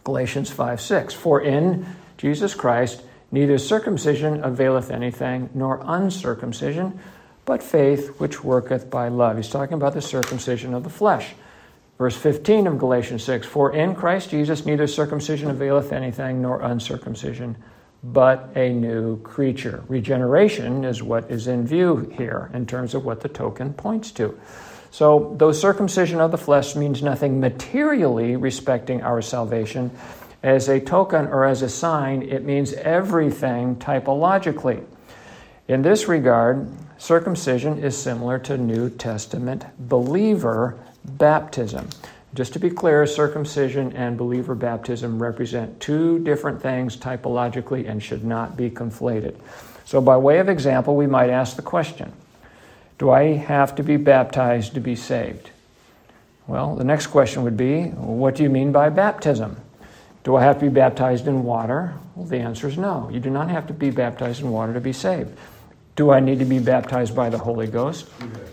Galatians 0.05 0.51
5 0.51 0.81
6. 0.81 1.15
For 1.15 1.41
in 1.41 1.87
Jesus 2.17 2.55
Christ 2.55 3.03
neither 3.33 3.59
circumcision 3.59 4.43
availeth 4.45 4.91
anything, 4.91 5.51
nor 5.55 5.81
uncircumcision, 5.85 6.99
but 7.45 7.63
faith 7.63 8.21
which 8.21 8.45
worketh 8.45 8.89
by 8.89 9.09
love. 9.09 9.37
He's 9.37 9.49
talking 9.49 9.75
about 9.75 9.95
the 9.95 10.03
circumcision 10.03 10.73
of 10.73 10.85
the 10.85 10.91
flesh. 10.91 11.35
Verse 11.99 12.17
15 12.17 12.67
of 12.67 12.79
Galatians 12.79 13.25
6 13.25 13.47
For 13.47 13.75
in 13.75 13.95
Christ 13.97 14.31
Jesus 14.31 14.65
neither 14.65 14.87
circumcision 14.87 15.51
availeth 15.51 15.93
anything, 15.93 16.41
nor 16.41 16.61
uncircumcision 16.61 17.57
but 18.03 18.51
a 18.57 18.73
new 18.73 19.21
creature. 19.23 19.85
Regeneration 19.89 20.85
is 20.85 21.03
what 21.03 21.31
is 21.31 21.47
in 21.47 21.67
view 21.67 22.13
here 22.17 22.51
in 22.55 22.67
terms 22.67 22.95
of 22.95 23.05
what 23.05 23.21
the 23.21 23.29
token 23.29 23.75
points 23.75 24.11
to. 24.13 24.39
So, 24.91 25.35
though 25.37 25.53
circumcision 25.53 26.21
of 26.21 26.33
the 26.33 26.39
flesh 26.39 26.75
means 26.75 27.03
nothing 27.03 27.39
materially 27.39 28.37
respecting 28.37 29.03
our 29.03 29.23
salvation, 29.23 29.91
as 30.43 30.69
a 30.69 30.81
token 30.81 31.27
or 31.27 31.45
as 31.45 31.63
a 31.63 31.69
sign, 31.69 32.23
it 32.23 32.45
means 32.45 32.73
everything 32.73 33.77
typologically. 33.77 34.85
In 35.69 35.83
this 35.83 36.09
regard, 36.09 36.67
circumcision 36.99 37.79
is 37.79 37.97
similar 37.97 38.39
to 38.41 38.57
New 38.57 38.91
Testament 38.91 39.67
believer 39.79 40.79
baptism. 41.05 41.89
Just 42.33 42.53
to 42.53 42.61
be 42.61 42.71
clear, 42.71 43.07
circumcision 43.07 43.93
and 43.95 44.17
believer 44.17 44.55
baptism 44.55 45.21
represent 45.21 45.81
two 45.81 46.21
different 46.21 46.63
things 46.63 46.97
typologically 46.97 47.89
and 47.89 48.03
should 48.03 48.25
not 48.25 48.57
be 48.57 48.71
conflated. 48.71 49.35
So, 49.85 50.01
by 50.01 50.17
way 50.17 50.39
of 50.39 50.49
example, 50.49 50.95
we 50.95 51.09
might 51.09 51.31
ask 51.31 51.57
the 51.57 51.63
question 51.63 52.13
Do 52.99 53.11
I 53.11 53.33
have 53.33 53.75
to 53.77 53.83
be 53.83 53.97
baptized 53.97 54.75
to 54.75 54.81
be 54.81 54.95
saved? 54.95 55.51
Well, 56.47 56.77
the 56.77 56.85
next 56.85 57.09
question 57.09 57.43
would 57.43 57.57
be 57.57 57.85
what 57.85 58.37
do 58.37 58.45
you 58.45 58.51
mean 58.51 58.71
by 58.71 58.89
baptism? 58.91 59.57
Do 60.23 60.37
I 60.37 60.43
have 60.43 60.59
to 60.61 60.67
be 60.67 60.69
baptized 60.69 61.27
in 61.27 61.45
water? 61.45 61.95
Well, 62.15 62.27
the 62.27 62.39
answer 62.39 62.69
is 62.69 62.77
no. 62.77 63.09
You 63.11 63.21
do 63.21 63.31
not 63.31 63.49
have 63.51 63.67
to 63.69 63.73
be 63.73 63.91
baptized 63.91 64.43
in 64.43 64.51
water 64.51 64.75
to 64.75 64.81
be 64.81 64.93
saved. 64.93 65.37
Do 65.97 66.11
I 66.11 66.21
need 66.21 66.39
to 66.39 66.45
be 66.45 66.59
baptized 66.59 67.15
by 67.15 67.31
the 67.31 67.39
Holy 67.39 67.67
Ghost? 67.67 68.09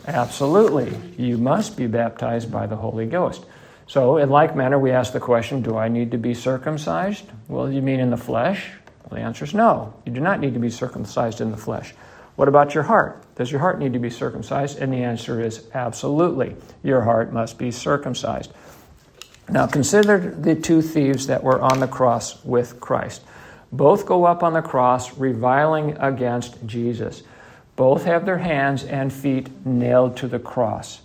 Absolutely. 0.06 0.96
You 1.18 1.38
must 1.38 1.78
be 1.78 1.88
baptized 1.88 2.52
by 2.52 2.66
the 2.68 2.76
Holy 2.76 3.06
Ghost. 3.06 3.46
So, 3.88 4.18
in 4.18 4.30
like 4.30 4.56
manner, 4.56 4.78
we 4.78 4.92
ask 4.92 5.14
the 5.14 5.20
question 5.20 5.62
Do 5.62 5.78
I 5.78 5.88
need 5.88 6.12
to 6.12 6.18
be 6.18 6.34
circumcised? 6.34 7.26
Well, 7.48 7.72
you 7.72 7.82
mean 7.82 8.00
in 8.00 8.10
the 8.10 8.18
flesh? 8.18 8.70
Well, 9.04 9.20
the 9.20 9.26
answer 9.26 9.46
is 9.46 9.54
no. 9.54 9.94
You 10.06 10.12
do 10.12 10.20
not 10.20 10.40
need 10.40 10.54
to 10.54 10.60
be 10.60 10.70
circumcised 10.70 11.40
in 11.40 11.52
the 11.52 11.58
flesh. 11.58 11.94
What 12.36 12.48
about 12.48 12.76
your 12.76 12.84
heart? 12.84 13.24
Does 13.36 13.50
your 13.52 13.62
heart 13.62 13.80
need 13.80 13.94
to 13.94 14.00
be 14.00 14.10
circumcised? 14.10 14.78
And 14.78 14.94
the 14.94 15.04
answer 15.04 15.42
is 15.42 15.66
absolutely. 15.74 16.56
Your 16.84 17.02
heart 17.02 17.32
must 17.34 17.58
be 17.58 17.72
circumcised. 17.72 18.52
Now, 19.50 19.66
consider 19.66 20.18
the 20.18 20.56
two 20.56 20.82
thieves 20.82 21.28
that 21.28 21.42
were 21.42 21.62
on 21.62 21.80
the 21.80 21.88
cross 21.88 22.44
with 22.44 22.80
Christ. 22.82 23.24
Both 23.72 24.06
go 24.06 24.26
up 24.26 24.44
on 24.44 24.54
the 24.54 24.62
cross 24.62 25.18
reviling 25.18 25.98
against 25.98 26.66
Jesus. 26.66 27.24
Both 27.78 28.04
have 28.04 28.26
their 28.26 28.40
hands 28.40 28.84
and 28.84 29.12
feet 29.12 29.66
nailed 29.66 30.18
to 30.18 30.28
the 30.28 30.40
cross. 30.40 31.02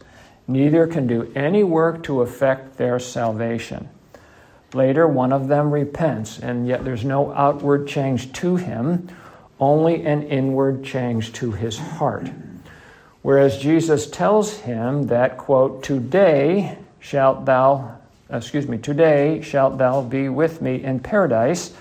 Neither 0.53 0.87
can 0.87 1.07
do 1.07 1.33
any 1.35 1.65
work 1.65 2.03
to 2.03 2.21
effect 2.21 2.77
their 2.77 2.99
salvation. 2.99 3.89
Later, 4.75 5.09
one 5.09 5.33
of 5.33 5.49
them 5.49 5.71
repents, 5.71 6.39
and 6.39 6.67
yet 6.69 6.85
there's 6.85 7.07
no 7.07 7.33
outward 7.33 7.89
change 7.89 8.35
to 8.35 8.57
him, 8.57 9.09
only 9.59 10.05
an 10.05 10.25
inward 10.25 10.85
change 10.85 11.33
to 11.35 11.53
his 11.53 11.79
heart. 11.79 12.31
Whereas 13.23 13.57
Jesus 13.57 14.11
tells 14.11 14.59
him 14.59 15.07
that, 15.07 15.39
quote, 15.39 15.83
today 15.83 16.77
shalt 17.01 17.47
thou, 17.47 17.99
excuse 18.29 18.69
me, 18.69 18.77
today 18.77 19.41
shalt 19.41 19.79
thou 19.79 20.03
be 20.03 20.29
with 20.29 20.61
me 20.61 20.85
in 20.85 21.01
paradise 21.01 21.73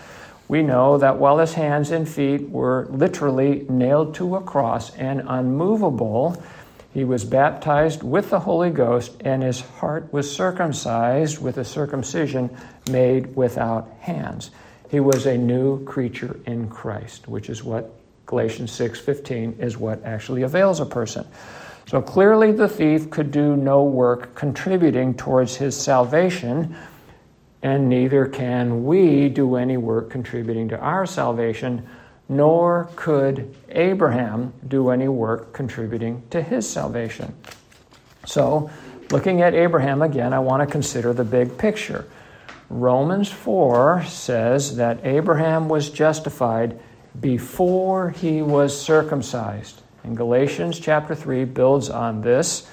we 0.52 0.64
know 0.64 0.98
that 0.98 1.16
while 1.16 1.38
his 1.38 1.54
hands 1.54 1.92
and 1.92 2.06
feet 2.06 2.50
were 2.50 2.86
literally 2.90 3.66
nailed 3.70 4.16
to 4.16 4.36
a 4.36 4.42
cross 4.42 4.94
and 4.98 5.24
unmovable, 5.26 6.44
he 6.94 7.04
was 7.06 7.24
baptized 7.24 8.04
with 8.04 8.30
the 8.30 8.40
Holy 8.40 8.70
Ghost, 8.70 9.14
and 9.22 9.42
his 9.42 9.62
heart 9.62 10.12
was 10.12 10.34
circumcised 10.34 11.42
with 11.42 11.58
a 11.58 11.64
circumcision 11.64 12.50
made 12.90 13.36
without 13.36 13.90
hands. 14.02 14.52
He 14.90 15.00
was 15.00 15.26
a 15.26 15.38
new 15.38 15.84
creature 15.86 16.38
in 16.46 16.68
Christ, 16.68 17.28
which 17.30 17.50
is 17.50 17.64
what 17.64 17.94
Galatians 18.26 18.72
6:15 18.72 19.56
is 19.60 19.78
what 19.78 20.04
actually 20.04 20.42
avails 20.42 20.80
a 20.80 20.86
person. 20.86 21.26
So 21.88 22.02
clearly 22.02 22.52
the 22.52 22.68
thief 22.68 23.10
could 23.10 23.32
do 23.32 23.56
no 23.56 23.84
work 23.84 24.36
contributing 24.36 25.14
towards 25.14 25.56
his 25.56 25.76
salvation, 25.76 26.76
and 27.64 27.88
neither 27.90 28.26
can 28.26 28.86
we 28.86 29.30
do 29.30 29.56
any 29.56 29.78
work 29.78 30.10
contributing 30.10 30.68
to 30.70 30.80
our 30.80 31.06
salvation, 31.06 31.84
nor 32.32 32.90
could 32.96 33.54
Abraham 33.68 34.54
do 34.66 34.90
any 34.90 35.10
work 35.10 35.52
contributing 35.52 36.24
to 36.30 36.42
his 36.42 36.68
salvation. 36.68 37.36
So, 38.26 38.72
looking 39.12 39.42
at 39.42 39.54
Abraham 39.54 40.02
again, 40.02 40.32
I 40.32 40.40
want 40.40 40.66
to 40.66 40.72
consider 40.72 41.12
the 41.12 41.26
big 41.26 41.58
picture. 41.58 42.08
Romans 42.70 43.30
4 43.30 44.06
says 44.06 44.78
that 44.78 45.06
Abraham 45.06 45.68
was 45.68 45.90
justified 45.90 46.80
before 47.20 48.12
he 48.12 48.42
was 48.42 48.82
circumcised. 48.82 49.82
And 50.06 50.16
Galatians 50.16 50.80
chapter 50.80 51.14
3 51.14 51.44
builds 51.44 51.90
on 51.90 52.22
this 52.22 52.66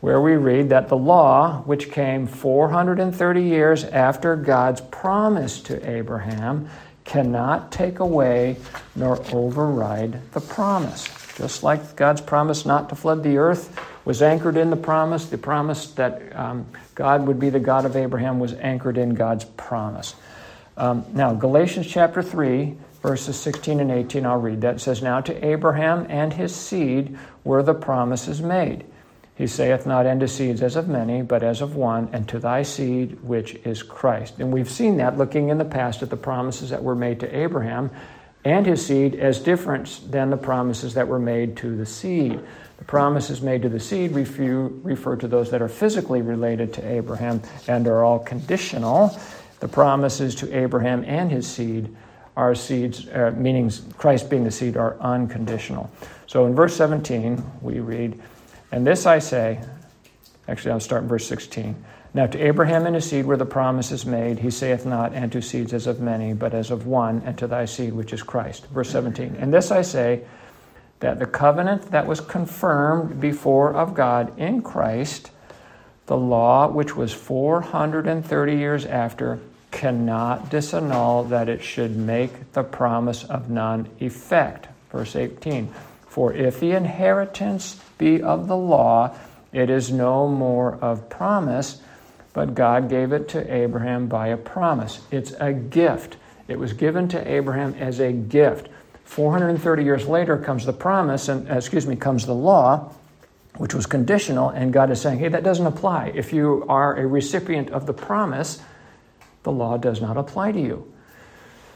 where 0.00 0.22
we 0.22 0.36
read 0.36 0.70
that 0.70 0.88
the 0.88 0.96
law, 0.96 1.60
which 1.62 1.92
came 1.92 2.26
430 2.26 3.42
years 3.42 3.84
after 3.84 4.36
God's 4.36 4.80
promise 4.80 5.60
to 5.60 5.88
Abraham, 5.88 6.68
cannot 7.04 7.72
take 7.72 7.98
away 7.98 8.56
nor 8.94 9.20
override 9.34 10.32
the 10.32 10.40
promise. 10.40 11.08
Just 11.36 11.62
like 11.62 11.96
God's 11.96 12.20
promise 12.20 12.66
not 12.66 12.88
to 12.90 12.94
flood 12.94 13.22
the 13.22 13.38
earth 13.38 13.78
was 14.04 14.20
anchored 14.20 14.56
in 14.56 14.70
the 14.70 14.76
promise, 14.76 15.26
the 15.26 15.38
promise 15.38 15.86
that 15.92 16.36
um, 16.36 16.66
God 16.94 17.26
would 17.26 17.40
be 17.40 17.50
the 17.50 17.60
God 17.60 17.84
of 17.84 17.96
Abraham 17.96 18.38
was 18.38 18.52
anchored 18.54 18.98
in 18.98 19.14
God's 19.14 19.44
promise. 19.44 20.14
Um, 20.76 21.04
now, 21.12 21.34
Galatians 21.34 21.86
chapter 21.86 22.22
3, 22.22 22.76
verses 23.02 23.38
16 23.38 23.80
and 23.80 23.90
18, 23.90 24.26
I'll 24.26 24.38
read 24.38 24.60
that. 24.62 24.76
It 24.76 24.80
says, 24.80 25.02
Now 25.02 25.20
to 25.20 25.46
Abraham 25.46 26.06
and 26.08 26.32
his 26.32 26.54
seed 26.54 27.18
were 27.44 27.62
the 27.62 27.74
promises 27.74 28.40
made. 28.40 28.84
He 29.42 29.48
saith 29.48 29.86
not 29.86 30.06
unto 30.06 30.28
seeds 30.28 30.62
as 30.62 30.76
of 30.76 30.86
many, 30.86 31.20
but 31.20 31.42
as 31.42 31.62
of 31.62 31.74
one, 31.74 32.08
and 32.12 32.28
to 32.28 32.38
thy 32.38 32.62
seed, 32.62 33.20
which 33.24 33.56
is 33.64 33.82
Christ. 33.82 34.38
And 34.38 34.52
we've 34.52 34.70
seen 34.70 34.98
that 34.98 35.18
looking 35.18 35.48
in 35.48 35.58
the 35.58 35.64
past 35.64 36.00
at 36.00 36.10
the 36.10 36.16
promises 36.16 36.70
that 36.70 36.84
were 36.84 36.94
made 36.94 37.18
to 37.18 37.36
Abraham 37.36 37.90
and 38.44 38.64
his 38.64 38.86
seed 38.86 39.16
as 39.16 39.40
different 39.40 40.00
than 40.08 40.30
the 40.30 40.36
promises 40.36 40.94
that 40.94 41.08
were 41.08 41.18
made 41.18 41.56
to 41.56 41.74
the 41.74 41.84
seed. 41.84 42.38
The 42.78 42.84
promises 42.84 43.42
made 43.42 43.62
to 43.62 43.68
the 43.68 43.80
seed 43.80 44.12
refer, 44.12 44.68
refer 44.68 45.16
to 45.16 45.26
those 45.26 45.50
that 45.50 45.60
are 45.60 45.68
physically 45.68 46.22
related 46.22 46.72
to 46.74 46.88
Abraham 46.88 47.42
and 47.66 47.88
are 47.88 48.04
all 48.04 48.20
conditional. 48.20 49.10
The 49.58 49.66
promises 49.66 50.36
to 50.36 50.56
Abraham 50.56 51.02
and 51.04 51.32
his 51.32 51.48
seed 51.48 51.92
are 52.36 52.54
seeds, 52.54 53.08
uh, 53.08 53.34
meaning 53.36 53.72
Christ 53.98 54.30
being 54.30 54.44
the 54.44 54.52
seed, 54.52 54.76
are 54.76 54.96
unconditional. 55.00 55.90
So 56.28 56.46
in 56.46 56.54
verse 56.54 56.76
17, 56.76 57.44
we 57.60 57.80
read, 57.80 58.22
and 58.72 58.84
this 58.84 59.06
I 59.06 59.20
say, 59.20 59.60
actually, 60.48 60.72
I'll 60.72 60.80
start 60.80 61.02
in 61.02 61.08
verse 61.08 61.26
16. 61.26 61.76
Now 62.14 62.26
to 62.26 62.38
Abraham 62.38 62.84
and 62.86 62.94
his 62.94 63.08
seed 63.08 63.24
were 63.24 63.36
the 63.36 63.46
promises 63.46 64.04
made. 64.04 64.40
He 64.40 64.50
saith 64.50 64.84
not, 64.84 65.14
and 65.14 65.30
to 65.32 65.40
seeds 65.40 65.72
as 65.72 65.86
of 65.86 66.00
many, 66.00 66.34
but 66.34 66.52
as 66.52 66.70
of 66.70 66.86
one, 66.86 67.22
and 67.24 67.38
to 67.38 67.46
thy 67.46 67.64
seed, 67.64 67.92
which 67.92 68.12
is 68.12 68.22
Christ. 68.22 68.66
Verse 68.66 68.90
17. 68.90 69.36
And 69.38 69.54
this 69.54 69.70
I 69.70 69.82
say, 69.82 70.24
that 71.02 71.18
the 71.18 71.26
covenant 71.26 71.90
that 71.90 72.06
was 72.06 72.20
confirmed 72.20 73.20
before 73.20 73.74
of 73.74 73.92
God 73.92 74.38
in 74.38 74.62
Christ, 74.62 75.32
the 76.06 76.16
law 76.16 76.68
which 76.68 76.94
was 76.94 77.12
430 77.12 78.56
years 78.56 78.86
after, 78.86 79.40
cannot 79.72 80.48
disannul 80.48 81.28
that 81.30 81.48
it 81.48 81.60
should 81.60 81.96
make 81.96 82.52
the 82.52 82.62
promise 82.62 83.24
of 83.24 83.50
none 83.50 83.88
effect. 83.98 84.68
Verse 84.92 85.16
18. 85.16 85.74
For 86.12 86.30
if 86.34 86.60
the 86.60 86.72
inheritance 86.72 87.80
be 87.96 88.20
of 88.20 88.46
the 88.46 88.54
law, 88.54 89.16
it 89.50 89.70
is 89.70 89.90
no 89.90 90.28
more 90.28 90.74
of 90.74 91.08
promise, 91.08 91.80
but 92.34 92.54
God 92.54 92.90
gave 92.90 93.12
it 93.12 93.30
to 93.30 93.50
Abraham 93.50 94.08
by 94.08 94.26
a 94.26 94.36
promise. 94.36 95.00
It's 95.10 95.32
a 95.40 95.54
gift. 95.54 96.16
It 96.48 96.58
was 96.58 96.74
given 96.74 97.08
to 97.08 97.26
Abraham 97.26 97.74
as 97.78 97.98
a 97.98 98.12
gift. 98.12 98.68
430 99.04 99.84
years 99.84 100.06
later 100.06 100.36
comes 100.36 100.66
the 100.66 100.74
promise, 100.74 101.30
and 101.30 101.50
uh, 101.50 101.54
excuse 101.54 101.86
me, 101.86 101.96
comes 101.96 102.26
the 102.26 102.34
law, 102.34 102.92
which 103.56 103.72
was 103.72 103.86
conditional, 103.86 104.50
and 104.50 104.70
God 104.70 104.90
is 104.90 105.00
saying, 105.00 105.18
hey, 105.18 105.28
that 105.28 105.44
doesn't 105.44 105.66
apply. 105.66 106.12
If 106.14 106.34
you 106.34 106.66
are 106.68 106.94
a 106.94 107.06
recipient 107.06 107.70
of 107.70 107.86
the 107.86 107.94
promise, 107.94 108.60
the 109.44 109.52
law 109.52 109.78
does 109.78 110.02
not 110.02 110.18
apply 110.18 110.52
to 110.52 110.60
you. 110.60 110.91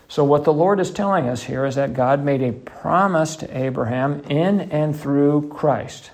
So, 0.08 0.22
what 0.22 0.44
the 0.44 0.52
Lord 0.52 0.78
is 0.78 0.90
telling 0.90 1.28
us 1.28 1.42
here 1.42 1.64
is 1.64 1.74
that 1.74 1.94
God 1.94 2.24
made 2.24 2.42
a 2.42 2.52
promise 2.52 3.36
to 3.36 3.58
Abraham 3.58 4.20
in 4.28 4.60
and 4.60 4.98
through 4.98 5.48
Christ. 5.48 6.10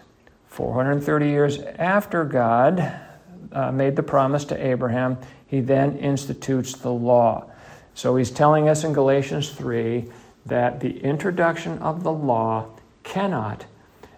430 0.49 1.27
years 1.27 1.59
after 1.59 2.25
God 2.25 3.01
uh, 3.53 3.71
made 3.73 3.97
the 3.97 4.03
promise 4.03 4.45
to 4.47 4.67
Abraham, 4.67 5.19
he 5.47 5.61
then 5.61 5.99
institutes 5.99 6.75
the 6.75 6.93
law. 6.93 7.51
So, 7.95 8.17
he's 8.17 8.31
telling 8.31 8.69
us 8.69 8.83
in 8.83 8.95
Galatians 8.95 9.51
3 9.51 10.07
that 10.47 10.81
the 10.81 11.01
introduction 11.01 11.79
of 11.79 12.03
the 12.03 12.13
law 12.13 12.67
cannot 13.03 13.67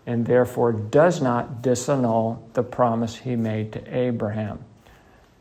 and 0.07 0.27
therefore 0.27 0.73
does 0.73 1.21
not 1.21 1.63
disannul 1.63 2.39
the 2.53 2.63
promise 2.63 3.17
he 3.17 3.37
made 3.37 3.73
to 3.73 3.97
Abraham. 3.97 4.65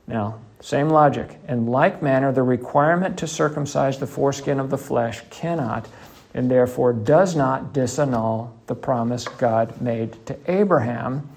Now, 0.08 0.40
same 0.64 0.88
logic. 0.88 1.38
In 1.50 1.68
like 1.68 2.02
manner, 2.02 2.32
the 2.32 2.42
requirement 2.42 3.18
to 3.20 3.28
circumcise 3.28 4.00
the 4.00 4.08
foreskin 4.08 4.62
of 4.62 4.70
the 4.70 4.78
flesh 4.78 5.22
cannot 5.30 5.90
and 6.34 6.50
therefore 6.50 6.94
does 6.94 7.36
not 7.36 7.74
disannul 7.74 8.50
the 8.68 8.74
promise 8.74 9.28
God 9.28 9.82
made 9.82 10.26
to 10.26 10.38
Abraham. 10.48 11.30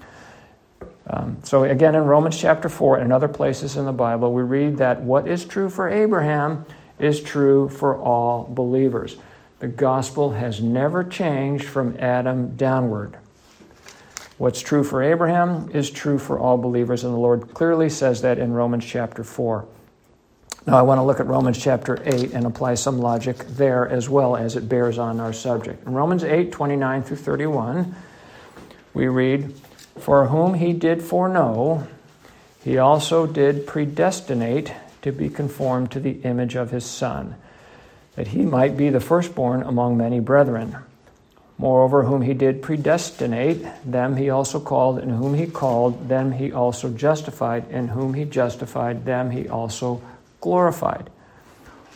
Um, 1.07 1.37
so, 1.43 1.65
again, 1.65 1.93
in 1.93 2.05
Romans 2.05 2.39
chapter 2.39 2.69
4 2.69 2.99
and 2.99 3.11
other 3.11 3.27
places 3.27 3.75
in 3.75 3.85
the 3.85 3.91
Bible, 3.91 4.31
we 4.31 4.43
read 4.43 4.77
that 4.77 5.01
what 5.01 5.27
is 5.27 5.43
true 5.43 5.69
for 5.69 5.89
Abraham 5.89 6.65
is 6.97 7.21
true 7.21 7.67
for 7.67 7.97
all 7.97 8.47
believers. 8.49 9.17
The 9.59 9.67
gospel 9.67 10.31
has 10.31 10.61
never 10.61 11.03
changed 11.03 11.65
from 11.65 11.97
Adam 11.99 12.55
downward. 12.55 13.17
What's 14.37 14.61
true 14.61 14.83
for 14.83 15.01
Abraham 15.01 15.71
is 15.73 15.89
true 15.89 16.19
for 16.19 16.37
all 16.37 16.57
believers, 16.57 17.03
and 17.03 17.11
the 17.11 17.17
Lord 17.17 17.53
clearly 17.55 17.89
says 17.89 18.21
that 18.21 18.37
in 18.37 18.53
Romans 18.53 18.85
chapter 18.85 19.23
4. 19.23 19.65
Now, 20.67 20.77
I 20.77 20.83
want 20.83 20.99
to 20.99 21.03
look 21.03 21.19
at 21.19 21.25
Romans 21.25 21.57
chapter 21.57 21.97
8 22.03 22.33
and 22.33 22.45
apply 22.45 22.75
some 22.75 22.99
logic 22.99 23.37
there 23.47 23.87
as 23.87 24.09
well 24.09 24.35
as 24.35 24.55
it 24.55 24.69
bears 24.69 24.99
on 24.99 25.19
our 25.19 25.33
subject. 25.33 25.87
In 25.87 25.93
Romans 25.93 26.23
8 26.23 26.51
29 26.51 27.03
through 27.03 27.17
31, 27.17 27.95
we 28.93 29.07
read, 29.07 29.55
For 29.97 30.27
whom 30.27 30.55
he 30.55 30.73
did 30.73 31.01
foreknow, 31.01 31.87
he 32.63 32.77
also 32.77 33.25
did 33.25 33.65
predestinate 33.65 34.73
to 35.01 35.11
be 35.11 35.29
conformed 35.29 35.89
to 35.91 35.99
the 35.99 36.19
image 36.23 36.55
of 36.55 36.69
his 36.69 36.85
Son, 36.85 37.35
that 38.15 38.27
he 38.27 38.43
might 38.43 38.77
be 38.77 38.89
the 38.89 38.99
firstborn 38.99 39.63
among 39.63 39.97
many 39.97 40.19
brethren. 40.19 40.75
Moreover, 41.59 42.03
whom 42.03 42.21
he 42.21 42.33
did 42.33 42.61
predestinate, 42.61 43.65
them 43.83 44.15
he 44.15 44.29
also 44.29 44.59
called, 44.59 44.99
and 44.99 45.11
whom 45.11 45.33
he 45.33 45.47
called, 45.47 46.07
them 46.07 46.31
he 46.33 46.51
also 46.51 46.89
justified, 46.89 47.65
and 47.71 47.89
whom 47.89 48.13
he 48.13 48.25
justified, 48.25 49.05
them 49.05 49.31
he 49.31 49.49
also 49.49 50.01
glorified. 50.39 51.09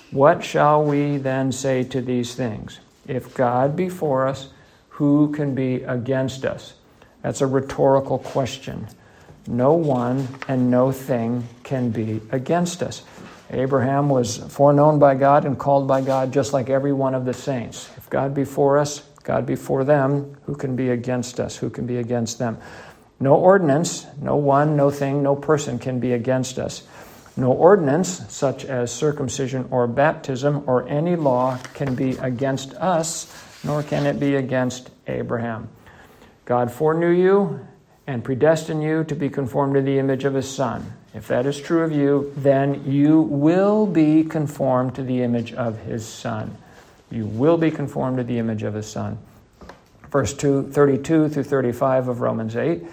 What 0.09 0.43
shall 0.43 0.83
we 0.83 1.17
then 1.17 1.51
say 1.51 1.83
to 1.85 2.01
these 2.01 2.33
things? 2.33 2.79
If 3.07 3.33
God 3.35 3.75
be 3.75 3.87
for 3.87 4.27
us, 4.27 4.49
who 4.89 5.31
can 5.31 5.53
be 5.53 5.83
against 5.83 6.43
us? 6.43 6.73
That's 7.21 7.41
a 7.41 7.47
rhetorical 7.47 8.17
question. 8.17 8.87
No 9.47 9.73
one 9.73 10.27
and 10.47 10.71
no 10.71 10.91
thing 10.91 11.47
can 11.63 11.91
be 11.91 12.21
against 12.31 12.81
us. 12.81 13.03
Abraham 13.51 14.09
was 14.09 14.37
foreknown 14.37 14.97
by 14.97 15.15
God 15.15 15.45
and 15.45 15.57
called 15.57 15.87
by 15.87 16.01
God 16.01 16.31
just 16.31 16.53
like 16.53 16.69
every 16.69 16.93
one 16.93 17.13
of 17.13 17.25
the 17.25 17.33
saints. 17.33 17.89
If 17.97 18.09
God 18.09 18.33
be 18.33 18.45
for 18.45 18.77
us, 18.77 19.03
God 19.23 19.45
be 19.45 19.55
for 19.55 19.83
them, 19.83 20.37
who 20.45 20.55
can 20.55 20.75
be 20.75 20.89
against 20.89 21.39
us? 21.39 21.57
Who 21.57 21.69
can 21.69 21.85
be 21.85 21.97
against 21.97 22.39
them? 22.39 22.57
No 23.19 23.35
ordinance, 23.35 24.07
no 24.19 24.35
one, 24.35 24.75
no 24.75 24.89
thing, 24.89 25.21
no 25.21 25.35
person 25.35 25.77
can 25.77 25.99
be 25.99 26.13
against 26.13 26.57
us. 26.57 26.83
No 27.37 27.51
ordinance, 27.51 28.21
such 28.33 28.65
as 28.65 28.91
circumcision 28.91 29.67
or 29.71 29.87
baptism 29.87 30.63
or 30.67 30.87
any 30.87 31.15
law, 31.15 31.57
can 31.73 31.95
be 31.95 32.11
against 32.17 32.73
us, 32.73 33.31
nor 33.63 33.83
can 33.83 34.05
it 34.05 34.19
be 34.19 34.35
against 34.35 34.89
Abraham. 35.07 35.69
God 36.45 36.71
foreknew 36.71 37.09
you 37.09 37.65
and 38.07 38.23
predestined 38.23 38.83
you 38.83 39.03
to 39.05 39.15
be 39.15 39.29
conformed 39.29 39.75
to 39.75 39.81
the 39.81 39.99
image 39.99 40.25
of 40.25 40.33
his 40.33 40.49
Son. 40.49 40.93
If 41.13 41.27
that 41.27 41.45
is 41.45 41.59
true 41.61 41.83
of 41.83 41.91
you, 41.91 42.33
then 42.35 42.91
you 42.91 43.21
will 43.21 43.85
be 43.85 44.23
conformed 44.23 44.95
to 44.95 45.03
the 45.03 45.21
image 45.21 45.53
of 45.53 45.77
his 45.79 46.07
Son. 46.07 46.57
You 47.11 47.25
will 47.25 47.57
be 47.57 47.69
conformed 47.69 48.17
to 48.17 48.23
the 48.23 48.39
image 48.39 48.63
of 48.63 48.73
his 48.73 48.87
Son. 48.87 49.19
Verse 50.09 50.33
2, 50.33 50.71
32 50.71 51.29
through 51.29 51.43
35 51.43 52.07
of 52.07 52.21
Romans 52.21 52.55
8, 52.55 52.83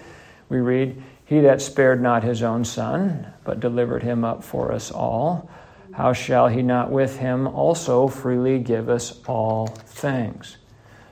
we 0.49 0.59
read, 0.59 1.01
He 1.25 1.41
that 1.41 1.61
spared 1.61 2.01
not 2.01 2.23
his 2.23 2.43
own 2.43 2.65
Son, 2.65 3.27
but 3.43 3.59
delivered 3.59 4.03
him 4.03 4.23
up 4.23 4.43
for 4.43 4.71
us 4.71 4.91
all, 4.91 5.49
how 5.93 6.13
shall 6.13 6.47
he 6.47 6.61
not 6.61 6.91
with 6.91 7.17
him 7.17 7.47
also 7.47 8.07
freely 8.07 8.59
give 8.59 8.89
us 8.89 9.19
all 9.27 9.67
things? 9.67 10.57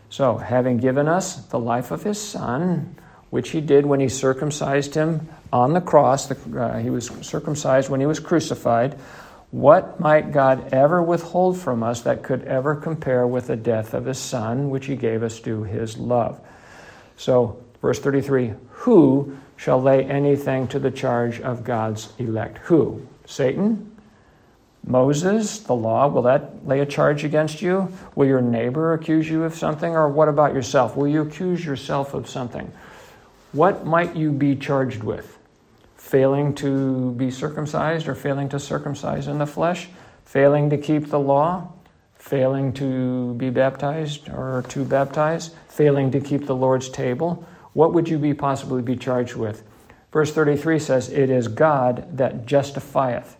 So, 0.09 0.37
having 0.37 0.77
given 0.77 1.07
us 1.07 1.35
the 1.47 1.59
life 1.59 1.91
of 1.91 2.03
his 2.03 2.21
Son, 2.21 2.95
which 3.29 3.49
he 3.49 3.59
did 3.59 3.85
when 3.85 3.99
he 3.99 4.07
circumcised 4.07 4.95
him 4.95 5.27
on 5.51 5.73
the 5.73 5.81
cross, 5.81 6.27
the, 6.27 6.59
uh, 6.59 6.79
he 6.79 6.89
was 6.89 7.07
circumcised 7.21 7.89
when 7.89 7.99
he 7.99 8.05
was 8.05 8.19
crucified, 8.19 8.97
what 9.51 9.99
might 9.99 10.31
God 10.31 10.73
ever 10.73 11.01
withhold 11.01 11.57
from 11.57 11.81
us 11.81 12.01
that 12.01 12.23
could 12.23 12.43
ever 12.43 12.75
compare 12.75 13.25
with 13.25 13.47
the 13.47 13.55
death 13.55 13.93
of 13.93 14.05
his 14.05 14.19
Son, 14.19 14.69
which 14.69 14.87
he 14.87 14.95
gave 14.95 15.23
us 15.23 15.39
through 15.39 15.63
his 15.63 15.97
love? 15.97 16.39
So, 17.15 17.63
verse 17.81 17.99
33 17.99 18.53
Who 18.69 19.37
shall 19.55 19.81
lay 19.81 20.03
anything 20.03 20.67
to 20.69 20.79
the 20.79 20.91
charge 20.91 21.39
of 21.39 21.63
God's 21.63 22.11
elect? 22.17 22.57
Who? 22.59 23.07
Satan? 23.25 23.93
Moses, 24.85 25.59
the 25.59 25.75
law, 25.75 26.07
will 26.07 26.21
that 26.21 26.65
lay 26.65 26.79
a 26.79 26.85
charge 26.85 27.25
against 27.25 27.61
you? 27.61 27.91
Will 28.15 28.27
your 28.27 28.41
neighbor 28.41 28.93
accuse 28.93 29.29
you 29.29 29.43
of 29.43 29.53
something? 29.53 29.95
Or 29.95 30.07
what 30.07 30.29
about 30.29 30.53
yourself? 30.53 30.95
Will 30.95 31.09
you 31.09 31.21
accuse 31.21 31.65
yourself 31.65 32.13
of 32.13 32.29
something? 32.29 32.71
What 33.51 33.85
might 33.85 34.15
you 34.15 34.31
be 34.31 34.55
charged 34.55 35.03
with? 35.03 35.36
Failing 36.07 36.55
to 36.55 37.11
be 37.15 37.29
circumcised 37.29 38.07
or 38.07 38.15
failing 38.15 38.47
to 38.47 38.59
circumcise 38.59 39.27
in 39.27 39.39
the 39.39 39.45
flesh? 39.45 39.89
Failing 40.23 40.69
to 40.69 40.77
keep 40.77 41.09
the 41.09 41.19
law? 41.19 41.69
Failing 42.15 42.71
to 42.75 43.33
be 43.33 43.49
baptized 43.49 44.29
or 44.29 44.63
to 44.69 44.85
baptize? 44.85 45.49
Failing 45.67 46.09
to 46.11 46.21
keep 46.21 46.45
the 46.45 46.55
Lord's 46.55 46.87
table? 46.87 47.45
What 47.73 47.93
would 47.93 48.07
you 48.07 48.17
be 48.17 48.33
possibly 48.33 48.81
be 48.81 48.95
charged 48.95 49.35
with? 49.35 49.63
Verse 50.13 50.31
33 50.33 50.79
says, 50.79 51.09
It 51.09 51.29
is 51.29 51.49
God 51.49 52.07
that 52.17 52.45
justifieth. 52.45 53.35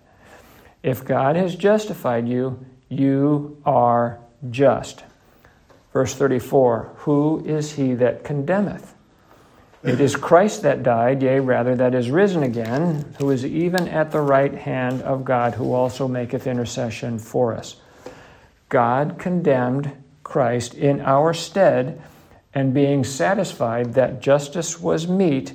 If 0.84 1.06
God 1.06 1.38
has 1.38 1.56
justified 1.56 2.28
you, 2.28 2.66
you 2.90 3.62
are 3.66 4.20
just. 4.52 5.06
Verse 5.94 6.14
34 6.14 6.92
Who 6.98 7.46
is 7.46 7.72
he 7.72 7.94
that 7.94 8.26
condemneth? 8.26 8.94
It 9.84 10.02
is 10.02 10.16
Christ 10.16 10.64
that 10.64 10.82
died, 10.82 11.22
yea, 11.22 11.40
rather, 11.40 11.76
that 11.76 11.94
is 11.94 12.10
risen 12.10 12.44
again, 12.44 13.14
who 13.20 13.30
is 13.30 13.46
even 13.46 13.88
at 13.88 14.12
the 14.12 14.22
right 14.22 14.54
hand 14.54 15.04
of 15.04 15.24
God, 15.24 15.54
who 15.54 15.74
also 15.74 16.08
maketh 16.08 16.48
intercession 16.48 17.20
for 17.20 17.54
us. 17.54 17.76
God 18.70 19.18
condemned 19.20 19.92
Christ 20.24 20.74
in 20.74 21.00
our 21.02 21.34
stead, 21.34 22.02
and 22.54 22.74
being 22.74 23.04
satisfied 23.04 23.94
that 23.94 24.20
justice 24.20 24.80
was 24.80 25.08
meet, 25.08 25.54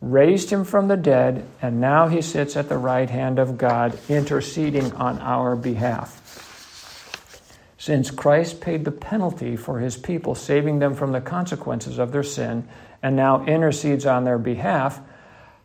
raised 0.00 0.50
him 0.50 0.64
from 0.64 0.86
the 0.86 0.96
dead, 0.96 1.44
and 1.60 1.80
now 1.80 2.06
he 2.06 2.22
sits 2.22 2.56
at 2.56 2.68
the 2.68 2.78
right 2.78 3.10
hand 3.10 3.38
of 3.38 3.58
God, 3.58 3.98
interceding 4.08 4.92
on 4.92 5.18
our 5.18 5.56
behalf. 5.56 6.16
Since 7.76 8.10
Christ 8.10 8.60
paid 8.60 8.84
the 8.84 8.92
penalty 8.92 9.56
for 9.56 9.80
his 9.80 9.96
people, 9.96 10.34
saving 10.34 10.78
them 10.78 10.94
from 10.94 11.12
the 11.12 11.20
consequences 11.20 11.98
of 11.98 12.12
their 12.12 12.22
sin, 12.22 12.68
and 13.02 13.16
now 13.16 13.44
intercedes 13.46 14.06
on 14.06 14.24
their 14.24 14.38
behalf, 14.38 15.00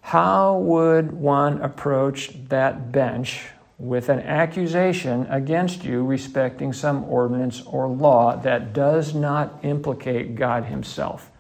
how 0.02 0.60
would 0.60 1.12
one 1.12 1.62
approach 1.62 2.32
that 2.50 2.91
bench 2.91 3.48
with 3.78 4.08
an 4.10 4.19
accusation 4.19 5.26
against 5.30 5.84
you 5.84 6.04
respecting 6.06 6.71
some 6.71 7.04
ordinance 7.06 7.62
or 7.63 7.88
law 7.88 8.36
that 8.38 8.71
does 8.71 9.13
not 9.13 9.60
implicate 9.63 10.36
God 10.36 10.65
Himself? 10.65 11.32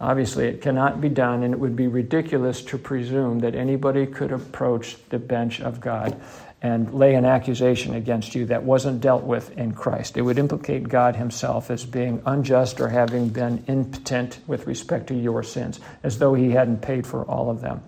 Obviously, 0.00 0.46
it 0.46 0.60
cannot 0.60 1.00
be 1.00 1.08
done, 1.08 1.42
and 1.42 1.54
it 1.54 1.60
would 1.60 1.74
be 1.74 1.88
ridiculous 1.88 2.62
to 2.62 2.76
presume 2.76 3.38
that 3.38 3.54
anybody 3.54 4.06
could 4.06 4.30
approach 4.30 4.96
the 5.08 5.18
bench 5.18 5.60
of 5.60 5.80
God 5.80 6.20
and 6.60 6.92
lay 6.92 7.14
an 7.14 7.24
accusation 7.24 7.94
against 7.94 8.34
you 8.34 8.44
that 8.46 8.62
wasn't 8.62 9.00
dealt 9.00 9.24
with 9.24 9.56
in 9.56 9.72
Christ. 9.72 10.16
It 10.16 10.22
would 10.22 10.38
implicate 10.38 10.88
God 10.88 11.16
Himself 11.16 11.70
as 11.70 11.84
being 11.86 12.22
unjust 12.26 12.80
or 12.80 12.88
having 12.88 13.28
been 13.28 13.64
impotent 13.68 14.40
with 14.46 14.66
respect 14.66 15.06
to 15.08 15.14
your 15.14 15.42
sins, 15.42 15.80
as 16.02 16.18
though 16.18 16.34
He 16.34 16.50
hadn't 16.50 16.82
paid 16.82 17.06
for 17.06 17.24
all 17.24 17.50
of 17.50 17.62
them. 17.62 17.82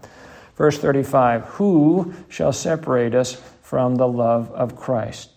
Verse 0.57 0.79
35 0.79 1.45
Who 1.45 2.15
shall 2.29 2.53
separate 2.53 3.15
us 3.15 3.41
from 3.63 3.97
the 3.97 4.09
love 4.09 4.51
of 4.53 4.77
Christ? 4.77 5.31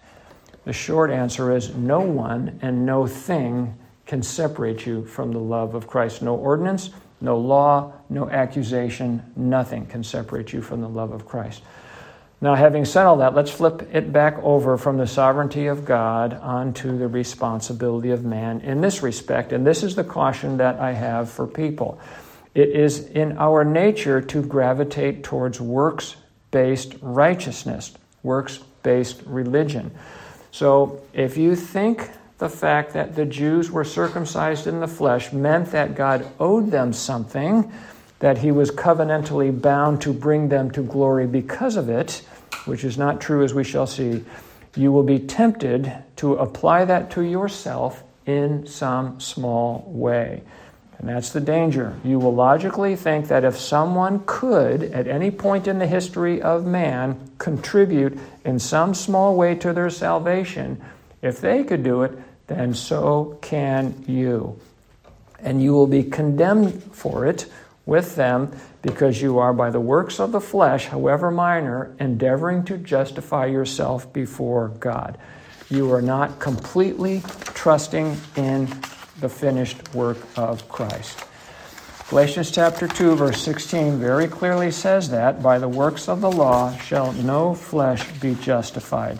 The 0.64 0.74
short 0.74 1.12
answer 1.12 1.56
is 1.56 1.76
no 1.76 2.02
one 2.02 2.60
and 2.62 2.86
no 2.86 3.08
thing 3.08 3.78
can 4.12 4.21
separate 4.21 4.86
you 4.86 5.06
from 5.06 5.32
the 5.32 5.39
love 5.39 5.74
of 5.74 5.88
Christ. 5.88 6.21
No 6.21 6.36
ordinance, 6.36 6.89
no 7.21 7.38
law, 7.38 7.93
no 8.10 8.30
accusation, 8.30 9.24
nothing 9.38 9.86
can 9.86 10.04
separate 10.04 10.52
you 10.52 10.62
from 10.62 10.82
the 10.82 10.89
love 10.89 11.13
of 11.13 11.26
Christ. 11.26 11.63
Now, 12.41 12.56
having 12.56 12.84
said 12.84 13.06
all 13.06 13.15
that, 13.19 13.36
let's 13.36 13.52
flip 13.52 13.88
it 13.93 14.12
back 14.12 14.38
over 14.43 14.78
from 14.78 14.97
the 14.97 15.08
sovereignty 15.08 15.67
of 15.67 15.86
God 15.86 16.34
onto 16.34 16.97
the 16.97 17.08
responsibility 17.08 18.12
of 18.12 18.26
man 18.26 18.60
in 18.60 18.82
this 18.82 19.02
respect. 19.02 19.54
And 19.54 19.65
this 19.65 19.82
is 19.82 19.95
the 19.95 20.04
caution 20.04 20.58
that 20.58 20.78
I 20.78 20.91
have 20.91 21.32
for 21.32 21.47
people. 21.47 21.97
It 22.54 22.67
is 22.67 23.08
in 23.12 23.38
our 23.38 23.63
nature 23.63 24.19
to 24.19 24.43
gravitate 24.43 25.24
towards 25.24 25.62
works 25.62 26.17
based 26.52 26.95
righteousness, 27.02 27.93
works 28.24 28.60
based 28.84 29.21
religion. 29.26 29.91
So 30.52 31.02
if 31.13 31.38
you 31.38 31.56
think 31.56 32.10
the 32.41 32.49
fact 32.49 32.93
that 32.93 33.15
the 33.15 33.23
Jews 33.23 33.69
were 33.69 33.84
circumcised 33.84 34.65
in 34.65 34.80
the 34.80 34.88
flesh 34.88 35.32
meant 35.32 35.69
that 35.73 35.93
God 35.93 36.25
owed 36.39 36.71
them 36.71 36.91
something, 36.91 37.71
that 38.17 38.39
he 38.39 38.51
was 38.51 38.71
covenantally 38.71 39.51
bound 39.62 40.01
to 40.01 40.12
bring 40.12 40.49
them 40.49 40.71
to 40.71 40.82
glory 40.82 41.27
because 41.27 41.75
of 41.75 41.88
it, 41.88 42.23
which 42.65 42.84
is 42.84 42.97
not 42.97 43.21
true 43.21 43.43
as 43.43 43.54
we 43.54 43.63
shall 43.63 43.86
see, 43.86 44.25
you 44.75 44.91
will 44.91 45.04
be 45.04 45.19
tempted 45.19 45.93
to 46.15 46.34
apply 46.34 46.84
that 46.86 47.12
to 47.12 47.21
yourself 47.21 48.04
in 48.25 48.65
some 48.65 49.19
small 49.19 49.86
way. 49.88 50.41
And 50.97 51.10
that's 51.10 51.30
the 51.30 51.41
danger. 51.41 51.95
You 52.04 52.17
will 52.17 52.34
logically 52.34 52.95
think 52.95 53.27
that 53.27 53.43
if 53.43 53.56
someone 53.56 54.23
could, 54.25 54.82
at 54.82 55.08
any 55.08 55.30
point 55.30 55.67
in 55.67 55.77
the 55.77 55.86
history 55.86 56.41
of 56.41 56.65
man, 56.65 57.19
contribute 57.38 58.17
in 58.43 58.58
some 58.58 58.95
small 58.95 59.36
way 59.36 59.54
to 59.56 59.73
their 59.73 59.91
salvation, 59.91 60.82
if 61.21 61.39
they 61.39 61.63
could 61.63 61.84
do 61.84 62.01
it, 62.01 62.17
then 62.52 62.74
so 62.74 63.38
can 63.42 64.04
you. 64.08 64.60
And 65.40 65.64
you 65.64 65.74
will 65.74 65.88
be 65.88 66.04
condemned 66.04 66.84
for 66.94 67.26
it 67.26 67.52
with 67.86 68.16
them 68.16 68.56
because 68.82 69.22
you 69.22 69.40
are, 69.40 69.54
by 69.54 69.70
the 69.70 69.80
works 69.80 70.20
of 70.20 70.32
the 70.32 70.42
flesh, 70.42 70.86
however 70.86 71.32
minor, 71.32 71.96
endeavoring 72.00 72.64
to 72.66 72.78
justify 72.78 73.46
yourself 73.46 74.12
before 74.14 74.70
God. 74.80 75.18
You 75.70 75.92
are 75.94 76.02
not 76.02 76.40
completely 76.40 77.24
trusting 77.42 78.18
in 78.36 78.68
the 79.20 79.30
finished 79.30 79.94
work 79.94 80.18
of 80.36 80.68
Christ. 80.68 81.26
Galatians 82.10 82.52
chapter 82.52 82.90
2, 82.90 83.16
verse 83.16 83.42
16 83.42 83.98
very 83.98 84.28
clearly 84.28 84.70
says 84.70 85.10
that 85.12 85.42
by 85.42 85.58
the 85.60 85.70
works 85.70 86.10
of 86.10 86.20
the 86.20 86.30
law 86.30 86.76
shall 86.78 87.14
no 87.14 87.56
flesh 87.56 88.12
be 88.20 88.36
justified, 88.36 89.18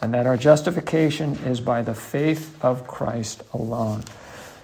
and 0.00 0.14
that 0.14 0.26
our 0.26 0.36
justification 0.36 1.34
is 1.44 1.60
by 1.60 1.82
the 1.82 1.94
faith 1.94 2.56
of 2.62 2.86
Christ 2.86 3.42
alone. 3.52 4.04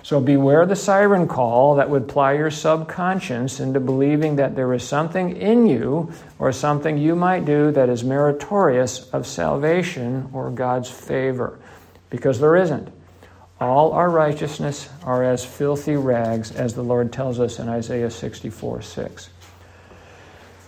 So 0.05 0.21
beware 0.21 0.67
the 0.67 0.77
siren 0.77 1.27
call 1.27 1.77
that 1.77 1.89
would 1.89 2.09
ply 2.09 2.35
your 2.35 2.51
subconscious 2.51 3.59
into 3.59 3.81
believing 3.81 4.37
that 4.37 4.55
there 4.55 4.73
is 4.75 4.87
something 4.87 5.35
in 5.35 5.67
you 5.67 6.13
or 6.39 6.53
something 6.53 6.99
you 6.99 7.17
might 7.17 7.47
do 7.47 7.71
that 7.73 7.89
is 7.89 8.05
meritorious 8.05 9.09
of 9.11 9.27
salvation 9.27 10.29
or 10.35 10.51
God's 10.51 10.91
favor, 10.91 11.59
because 12.11 12.39
there 12.39 12.55
isn't. 12.55 12.91
All 13.59 13.93
our 13.93 14.11
righteousness 14.11 14.91
are 15.05 15.25
as 15.25 15.43
filthy 15.43 15.97
rags, 15.97 16.51
as 16.51 16.75
the 16.75 16.83
Lord 16.83 17.11
tells 17.11 17.41
us 17.41 17.59
in 17.59 17.71
Isaiah 17.71 18.11
64 18.11 18.83
6. 18.83 19.31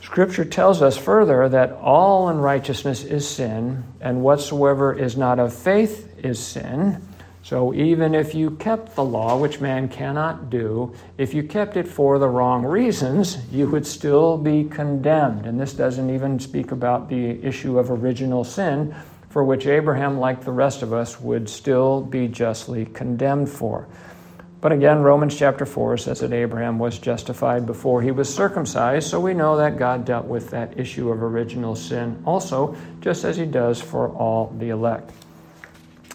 Scripture 0.07 0.45
tells 0.45 0.83
us 0.83 0.97
further 0.97 1.49
that 1.49 1.73
all 1.73 2.29
unrighteousness 2.29 3.03
is 3.03 3.29
sin, 3.29 3.83
and 4.01 4.23
whatsoever 4.23 4.97
is 4.97 5.17
not 5.17 5.41
of 5.41 5.53
faith 5.53 6.09
is 6.19 6.39
sin. 6.39 7.03
So 7.43 7.75
even 7.75 8.15
if 8.15 8.33
you 8.33 8.53
kept 8.53 8.95
the 8.95 9.03
law, 9.03 9.37
which 9.37 9.61
man 9.61 9.89
cannot 9.89 10.49
do, 10.49 10.95
if 11.19 11.35
you 11.35 11.43
kept 11.43 11.77
it 11.77 11.89
for 11.89 12.21
the 12.21 12.29
wrong 12.29 12.65
reasons, 12.65 13.37
you 13.51 13.69
would 13.69 13.85
still 13.85 14.39
be 14.39 14.63
condemned. 14.63 15.45
And 15.45 15.59
this 15.59 15.75
doesn't 15.75 16.09
even 16.09 16.39
speak 16.39 16.71
about 16.71 17.09
the 17.09 17.43
issue 17.43 17.77
of 17.77 17.91
original 17.91 18.45
sin, 18.45 18.95
for 19.31 19.43
which 19.43 19.67
Abraham, 19.67 20.21
like 20.21 20.45
the 20.45 20.53
rest 20.53 20.83
of 20.83 20.93
us, 20.93 21.21
would 21.21 21.49
still 21.49 22.01
be 22.01 22.29
justly 22.29 22.85
condemned 22.87 23.51
for. 23.51 23.89
But 24.61 24.73
again, 24.73 25.01
Romans 25.01 25.37
chapter 25.37 25.67
4 25.67 25.99
says 25.99 26.21
that 26.21 26.33
Abraham 26.33 26.79
was 26.79 26.99
justified 26.99 27.67
before 27.67 28.01
he 28.01 28.11
was 28.11 28.33
circumcised, 28.33 29.09
so 29.09 29.21
we 29.21 29.35
know 29.35 29.59
that 29.59 29.79
God 29.79 30.05
dealt 30.05 30.27
with 30.27 30.51
that 30.51 30.79
issue 30.79 31.11
of 31.11 31.23
original 31.23 31.77
sin 31.77 32.23
also, 32.25 32.77
just 33.01 33.25
as 33.25 33.37
he 33.37 33.45
does 33.45 33.81
for 33.81 34.09
all 34.09 34.55
the 34.59 34.71
elect. 34.71 35.13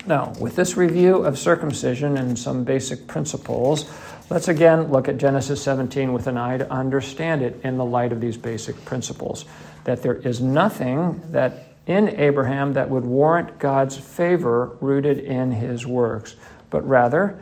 Now, 0.08 0.34
with 0.40 0.56
this 0.56 0.76
review 0.76 1.18
of 1.18 1.38
circumcision 1.38 2.18
and 2.18 2.38
some 2.38 2.64
basic 2.64 3.06
principles, 3.06 3.90
let's 4.32 4.48
again 4.48 4.92
look 4.92 5.08
at 5.08 5.18
Genesis 5.18 5.62
17 5.62 6.12
with 6.12 6.26
an 6.26 6.38
eye 6.38 6.58
to 6.58 6.72
understand 6.72 7.44
it 7.44 7.62
in 7.64 7.78
the 7.78 7.86
light 7.86 8.12
of 8.12 8.20
these 8.20 8.38
basic 8.38 8.84
principles. 8.86 9.46
That 9.84 10.02
there 10.02 10.16
is 10.16 10.42
nothing 10.42 11.22
that 11.32 11.76
in 11.86 12.10
Abraham 12.20 12.74
that 12.74 12.90
would 12.90 13.06
warrant 13.06 13.60
God's 13.60 13.98
favor 13.98 14.78
rooted 14.82 15.20
in 15.20 15.52
his 15.52 15.86
works, 15.86 16.36
but 16.72 16.88
rather, 16.88 17.40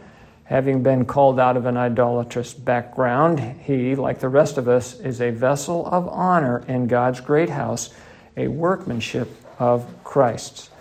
having 0.50 0.82
been 0.82 1.06
called 1.06 1.40
out 1.40 1.56
of 1.56 1.68
an 1.68 1.78
idolatrous 1.78 2.56
background, 2.56 3.40
he, 3.40 3.96
like 3.96 4.20
the 4.20 4.28
rest 4.28 4.58
of 4.58 4.68
us, 4.68 5.00
is 5.00 5.22
a 5.22 5.30
vessel 5.30 5.86
of 5.86 6.08
honor 6.08 6.64
in 6.68 6.88
God's 6.88 7.20
great 7.22 7.52
house, 7.52 7.92
a 8.36 8.48
workmanship 8.48 9.30
of 9.60 9.86
Christ's. 10.04 10.72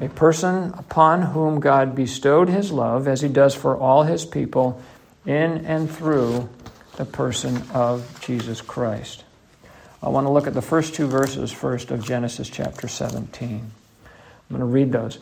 A 0.00 0.08
person 0.08 0.72
upon 0.72 1.20
whom 1.20 1.60
God 1.60 1.94
bestowed 1.94 2.48
his 2.48 2.72
love, 2.72 3.06
as 3.06 3.20
he 3.20 3.28
does 3.28 3.54
for 3.54 3.76
all 3.76 4.04
his 4.04 4.24
people, 4.24 4.80
in 5.26 5.66
and 5.66 5.90
through 5.90 6.48
the 6.96 7.04
person 7.04 7.62
of 7.74 8.18
Jesus 8.22 8.62
Christ. 8.62 9.24
I 10.02 10.08
want 10.08 10.28
to 10.28 10.32
look 10.32 10.46
at 10.46 10.54
the 10.54 10.62
first 10.62 10.94
two 10.94 11.06
verses 11.06 11.52
first 11.52 11.90
of 11.90 12.02
Genesis 12.02 12.48
chapter 12.48 12.88
17. 12.88 13.50
I'm 13.50 13.70
going 14.48 14.60
to 14.60 14.64
read 14.64 14.92
those. 14.92 15.18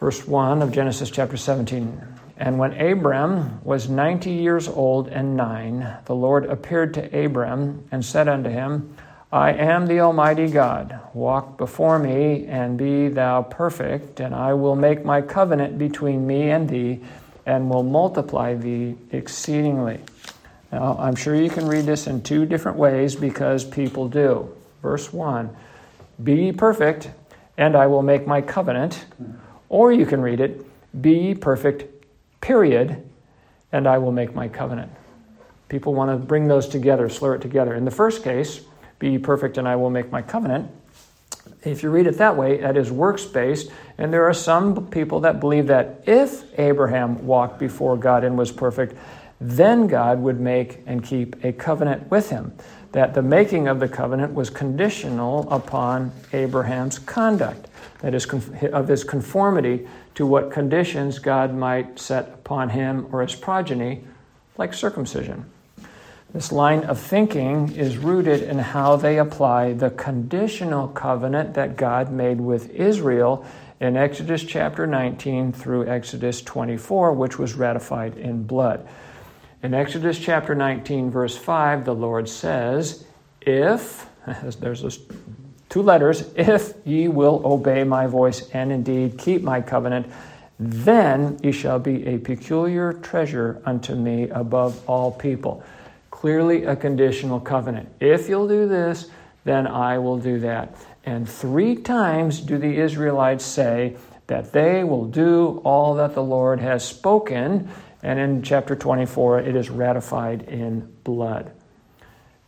Verse 0.00 0.26
1 0.26 0.62
of 0.62 0.72
Genesis 0.72 1.12
chapter 1.12 1.36
17. 1.36 2.13
And 2.36 2.58
when 2.58 2.80
Abram 2.80 3.62
was 3.64 3.88
90 3.88 4.30
years 4.30 4.66
old 4.66 5.08
and 5.08 5.36
nine, 5.36 5.98
the 6.06 6.14
Lord 6.14 6.46
appeared 6.46 6.94
to 6.94 7.24
Abram 7.24 7.86
and 7.92 8.04
said 8.04 8.28
unto 8.28 8.50
him, 8.50 8.96
I 9.34 9.52
am 9.52 9.86
the 9.86 9.98
Almighty 10.00 10.48
God. 10.48 11.00
Walk 11.12 11.58
before 11.58 11.98
me 11.98 12.46
and 12.46 12.78
be 12.78 13.08
thou 13.08 13.42
perfect, 13.42 14.20
and 14.20 14.32
I 14.32 14.54
will 14.54 14.76
make 14.76 15.04
my 15.04 15.22
covenant 15.22 15.76
between 15.76 16.24
me 16.24 16.50
and 16.50 16.68
thee, 16.68 17.00
and 17.44 17.68
will 17.68 17.82
multiply 17.82 18.54
thee 18.54 18.96
exceedingly. 19.10 20.00
Now, 20.70 20.96
I'm 20.98 21.16
sure 21.16 21.34
you 21.34 21.50
can 21.50 21.66
read 21.66 21.84
this 21.84 22.06
in 22.06 22.22
two 22.22 22.46
different 22.46 22.78
ways 22.78 23.14
because 23.16 23.64
people 23.64 24.08
do. 24.08 24.54
Verse 24.82 25.12
1 25.12 25.50
Be 26.22 26.52
perfect, 26.52 27.10
and 27.56 27.76
I 27.76 27.86
will 27.88 28.02
make 28.02 28.26
my 28.26 28.40
covenant. 28.40 29.04
Or 29.68 29.92
you 29.92 30.06
can 30.06 30.20
read 30.20 30.40
it 30.40 30.64
Be 31.02 31.34
perfect, 31.34 31.93
period, 32.44 33.02
and 33.72 33.86
I 33.86 33.96
will 33.96 34.12
make 34.12 34.34
my 34.34 34.48
covenant. 34.48 34.92
People 35.70 35.94
want 35.94 36.10
to 36.10 36.26
bring 36.26 36.46
those 36.46 36.68
together, 36.68 37.08
slur 37.08 37.36
it 37.36 37.40
together. 37.40 37.74
In 37.74 37.86
the 37.86 37.90
first 37.90 38.22
case, 38.22 38.60
Be 38.98 39.18
perfect, 39.18 39.58
and 39.58 39.66
I 39.66 39.76
will 39.76 39.90
make 39.90 40.10
my 40.12 40.22
covenant. 40.22 40.70
If 41.62 41.82
you 41.82 41.90
read 41.90 42.06
it 42.06 42.18
that 42.18 42.36
way, 42.36 42.58
that 42.58 42.76
is 42.76 42.90
works 42.90 43.24
based, 43.24 43.70
and 43.98 44.12
there 44.12 44.24
are 44.24 44.34
some 44.34 44.86
people 44.88 45.20
that 45.20 45.40
believe 45.40 45.66
that 45.66 46.04
if 46.06 46.44
Abraham 46.58 47.26
walked 47.26 47.58
before 47.58 47.96
God 47.96 48.24
and 48.24 48.38
was 48.38 48.52
perfect, 48.52 48.94
then 49.40 49.86
God 49.86 50.20
would 50.20 50.40
make 50.40 50.80
and 50.86 51.02
keep 51.02 51.44
a 51.44 51.52
covenant 51.52 52.10
with 52.10 52.30
him. 52.30 52.52
That 52.94 53.12
the 53.12 53.22
making 53.22 53.66
of 53.66 53.80
the 53.80 53.88
covenant 53.88 54.34
was 54.34 54.50
conditional 54.50 55.50
upon 55.50 56.12
Abraham's 56.32 57.00
conduct, 57.00 57.66
that 57.98 58.14
is, 58.14 58.24
of 58.72 58.86
his 58.86 59.02
conformity 59.02 59.88
to 60.14 60.24
what 60.24 60.52
conditions 60.52 61.18
God 61.18 61.52
might 61.52 61.98
set 61.98 62.28
upon 62.28 62.68
him 62.68 63.08
or 63.10 63.22
his 63.22 63.34
progeny, 63.34 64.04
like 64.58 64.72
circumcision. 64.72 65.44
This 66.32 66.52
line 66.52 66.84
of 66.84 67.00
thinking 67.00 67.74
is 67.74 67.98
rooted 67.98 68.42
in 68.42 68.60
how 68.60 68.94
they 68.94 69.18
apply 69.18 69.72
the 69.72 69.90
conditional 69.90 70.86
covenant 70.86 71.54
that 71.54 71.76
God 71.76 72.12
made 72.12 72.40
with 72.40 72.70
Israel 72.70 73.44
in 73.80 73.96
Exodus 73.96 74.44
chapter 74.44 74.86
19 74.86 75.52
through 75.52 75.88
Exodus 75.88 76.42
24, 76.42 77.12
which 77.12 77.40
was 77.40 77.54
ratified 77.54 78.16
in 78.16 78.44
blood. 78.44 78.86
In 79.64 79.72
Exodus 79.72 80.18
chapter 80.18 80.54
19, 80.54 81.10
verse 81.10 81.38
5, 81.38 81.86
the 81.86 81.94
Lord 81.94 82.28
says, 82.28 83.02
If, 83.40 84.06
there's 84.60 84.98
two 85.70 85.80
letters, 85.80 86.30
if 86.36 86.74
ye 86.84 87.08
will 87.08 87.40
obey 87.46 87.82
my 87.82 88.06
voice 88.06 88.46
and 88.50 88.70
indeed 88.70 89.16
keep 89.16 89.40
my 89.40 89.62
covenant, 89.62 90.12
then 90.58 91.38
ye 91.42 91.50
shall 91.50 91.78
be 91.78 92.06
a 92.06 92.18
peculiar 92.18 92.92
treasure 92.92 93.62
unto 93.64 93.94
me 93.94 94.28
above 94.28 94.86
all 94.86 95.10
people. 95.10 95.64
Clearly 96.10 96.64
a 96.64 96.76
conditional 96.76 97.40
covenant. 97.40 97.88
If 98.00 98.28
you'll 98.28 98.48
do 98.48 98.68
this, 98.68 99.08
then 99.44 99.66
I 99.66 99.96
will 99.96 100.18
do 100.18 100.40
that. 100.40 100.76
And 101.04 101.26
three 101.26 101.76
times 101.76 102.42
do 102.42 102.58
the 102.58 102.76
Israelites 102.76 103.46
say 103.46 103.96
that 104.26 104.52
they 104.52 104.84
will 104.84 105.06
do 105.06 105.62
all 105.64 105.94
that 105.94 106.14
the 106.14 106.22
Lord 106.22 106.60
has 106.60 106.86
spoken 106.86 107.70
and 108.04 108.18
in 108.18 108.42
chapter 108.42 108.76
24, 108.76 109.40
it 109.40 109.56
is 109.56 109.70
ratified 109.70 110.42
in 110.42 110.94
blood. 111.04 111.50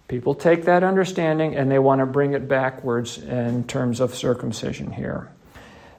People 0.06 0.34
take 0.34 0.66
that 0.66 0.84
understanding 0.84 1.56
and 1.56 1.70
they 1.70 1.78
want 1.78 2.00
to 2.00 2.06
bring 2.06 2.34
it 2.34 2.46
backwards 2.46 3.18
in 3.18 3.64
terms 3.64 4.00
of 4.00 4.14
circumcision 4.14 4.92
here. 4.92 5.32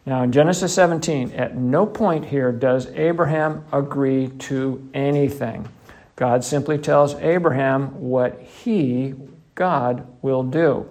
Now, 0.06 0.24
in 0.24 0.32
Genesis 0.32 0.74
17, 0.76 1.34
at 1.34 1.58
no 1.58 1.86
point 1.88 2.26
here 2.26 2.52
does 2.52 2.86
Abraham 2.92 3.66
agree 3.74 4.30
to 4.30 4.90
anything. 4.94 5.68
God 6.16 6.44
simply 6.44 6.78
tells 6.78 7.16
Abraham 7.16 8.00
what 8.00 8.40
he, 8.40 9.16
God, 9.56 10.08
will 10.22 10.44
do. 10.44 10.88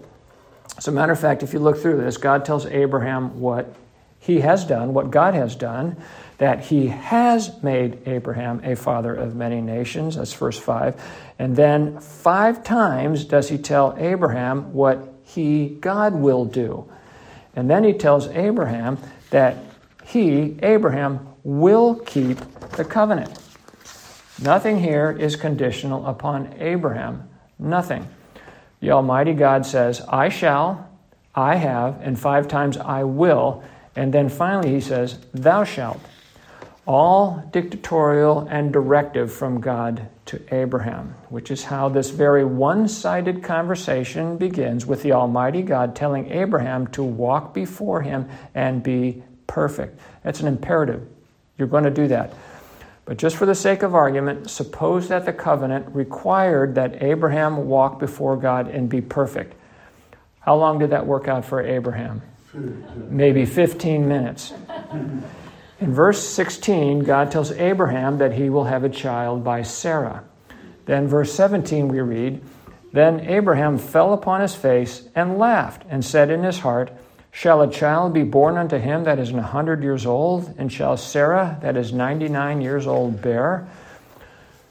As 0.76 0.88
a 0.88 0.92
matter 0.92 1.12
of 1.12 1.20
fact, 1.20 1.42
if 1.42 1.55
you 1.55 1.61
look 1.61 1.79
through 1.79 1.98
this, 1.98 2.16
God 2.16 2.44
tells 2.44 2.66
Abraham 2.66 3.40
what 3.40 3.74
he 4.18 4.40
has 4.40 4.64
done, 4.64 4.92
what 4.92 5.11
God 5.11 5.35
has 5.35 5.55
done 5.55 5.96
that 6.38 6.64
he 6.66 6.88
has 6.88 7.62
made 7.62 8.07
Abraham 8.07 8.61
a 8.62 8.77
father 8.77 9.14
of 9.14 9.35
many 9.35 9.61
nations. 9.61 10.16
That's 10.16 10.33
verse 10.33 10.59
5. 10.59 11.01
And 11.38 11.57
then 11.57 12.01
five 12.01 12.62
times 12.62 13.25
does 13.25 13.49
he 13.49 13.59
tell 13.59 13.94
Abraham 13.99 14.72
what 14.72 15.14
he, 15.25 15.68
God, 15.68 16.14
will 16.14 16.44
do. 16.44 16.90
And 17.55 17.70
then 17.70 17.85
he 17.85 17.94
tells 17.94 18.29
Abraham 18.29 18.99
that 19.31 19.57
he, 20.05 20.57
Abraham, 20.62 21.27
will 21.42 21.94
keep 21.94 22.38
the 22.77 22.85
covenant. 22.85 23.38
Nothing 24.42 24.79
here 24.79 25.16
is 25.18 25.37
conditional 25.37 26.05
upon 26.07 26.55
Abraham. 26.59 27.29
Nothing. 27.59 28.07
The 28.81 28.90
Almighty 28.90 29.33
God 29.33 29.64
says, 29.64 30.03
I 30.03 30.29
shall, 30.29 30.90
I 31.35 31.57
have, 31.57 32.01
and 32.03 32.18
five 32.18 32.46
times 32.46 32.77
I 32.77 33.05
will. 33.05 33.64
And 33.94 34.12
then 34.12 34.29
finally 34.29 34.70
he 34.70 34.81
says, 34.83 35.18
Thou 35.33 35.64
shalt 35.64 36.01
all 36.87 37.49
dictatorial 37.53 38.46
and 38.49 38.72
directive 38.72 39.33
from 39.33 39.61
God 39.61 40.09
to 40.27 40.40
Abraham, 40.55 41.14
which 41.29 41.51
is 41.51 41.64
how 41.64 41.88
this 41.88 42.11
very 42.11 42.44
one 42.44 42.87
sided 42.87 43.42
conversation 43.42 44.37
begins 44.37 44.87
with 44.87 45.03
the 45.03 45.12
Almighty 45.12 45.62
God 45.62 45.96
telling 45.96 46.31
Abraham 46.31 46.87
to 46.88 47.03
walk 47.03 47.53
before 47.53 48.03
him 48.03 48.29
and 48.55 48.83
be 48.83 49.22
perfect. 49.49 49.99
That's 50.22 50.40
an 50.40 50.46
imperative. 50.46 51.07
You're 51.59 51.68
going 51.68 51.85
to 51.85 51.90
do 51.90 52.07
that. 52.09 52.33
But 53.05 53.18
just 53.18 53.37
for 53.37 53.46
the 53.46 53.55
sake 53.55 53.83
of 53.83 53.94
argument, 53.94 54.51
suppose 54.51 55.09
that 55.09 55.25
the 55.25 55.33
covenant 55.33 55.87
required 55.94 56.75
that 56.77 57.03
Abraham 57.03 57.68
walk 57.68 57.99
before 57.99 58.37
God 58.37 58.68
and 58.68 58.88
be 58.88 59.01
perfect. 59.01 59.55
How 60.40 60.57
long 60.57 60.79
did 60.79 60.90
that 60.90 61.07
work 61.07 61.27
out 61.27 61.44
for 61.44 61.61
Abraham? 61.61 62.22
Maybe 63.11 63.44
15 63.44 64.07
minutes. 64.09 64.53
In 65.79 65.93
verse 65.93 66.27
16, 66.27 67.01
God 67.01 67.31
tells 67.31 67.53
Abraham 67.53 68.19
that 68.19 68.33
he 68.33 68.49
will 68.49 68.65
have 68.65 68.83
a 68.83 68.89
child 68.89 69.45
by 69.45 69.62
Sarah. 69.62 70.25
Then, 70.87 71.07
verse 71.07 71.33
17, 71.35 71.89
we 71.89 72.01
read, 72.01 72.41
Then 72.93 73.21
Abraham 73.21 73.77
fell 73.77 74.15
upon 74.15 74.41
his 74.41 74.55
face 74.55 75.07
and 75.15 75.39
laughed, 75.39 75.83
and 75.91 76.03
said 76.03 76.31
in 76.31 76.45
his 76.45 76.61
heart, 76.61 76.91
Shall 77.31 77.61
a 77.61 77.71
child 77.71 78.15
be 78.15 78.23
born 78.23 78.57
unto 78.57 78.79
him 78.79 79.05
that 79.05 79.19
is 79.19 79.29
an 79.29 79.39
hundred 79.39 79.83
years 79.83 80.07
old? 80.07 80.55
And 80.57 80.73
shall 80.73 80.97
Sarah, 80.97 81.59
that 81.61 81.77
is 81.77 81.93
99 81.93 82.62
years 82.62 82.87
old, 82.87 83.21
bear? 83.21 83.69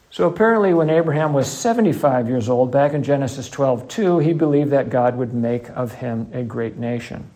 So 0.09 0.27
apparently, 0.27 0.73
when 0.73 0.89
Abraham 0.89 1.33
was 1.33 1.47
75 1.47 2.27
years 2.27 2.49
old, 2.49 2.71
back 2.71 2.93
in 2.93 3.03
Genesis 3.03 3.49
12 3.49 3.87
2, 3.87 4.17
he 4.19 4.33
believed 4.33 4.71
that 4.71 4.89
God 4.89 5.17
would 5.17 5.35
make 5.35 5.69
of 5.69 5.93
him 5.93 6.31
a 6.33 6.41
great 6.41 6.77
nation. 6.77 7.29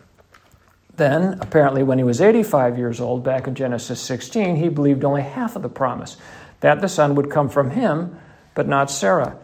Then, 1.00 1.38
apparently, 1.40 1.82
when 1.82 1.98
he 1.98 2.04
was 2.04 2.20
85 2.20 2.78
years 2.78 3.00
old, 3.00 3.24
back 3.24 3.48
in 3.48 3.56
Genesis 3.56 4.02
16, 4.02 4.58
he 4.58 4.68
believed 4.68 5.06
only 5.06 5.22
half 5.22 5.56
of 5.56 5.62
the 5.62 5.70
promise 5.70 6.18
that 6.60 6.82
the 6.82 6.90
son 6.90 7.16
would 7.16 7.32
come 7.32 7.48
from 7.48 7.72
him, 7.72 8.20
but 8.54 8.68
not 8.68 8.92
Sarah. 8.92 9.38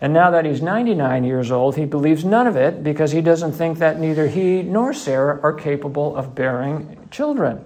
And 0.00 0.12
now 0.12 0.32
that 0.32 0.44
he's 0.44 0.60
99 0.60 1.22
years 1.22 1.52
old, 1.52 1.76
he 1.76 1.84
believes 1.84 2.24
none 2.24 2.48
of 2.48 2.56
it 2.56 2.82
because 2.82 3.12
he 3.12 3.20
doesn't 3.20 3.52
think 3.52 3.78
that 3.78 4.00
neither 4.00 4.26
he 4.26 4.62
nor 4.62 4.92
Sarah 4.92 5.38
are 5.44 5.52
capable 5.52 6.16
of 6.16 6.34
bearing 6.34 6.98
children. 7.12 7.64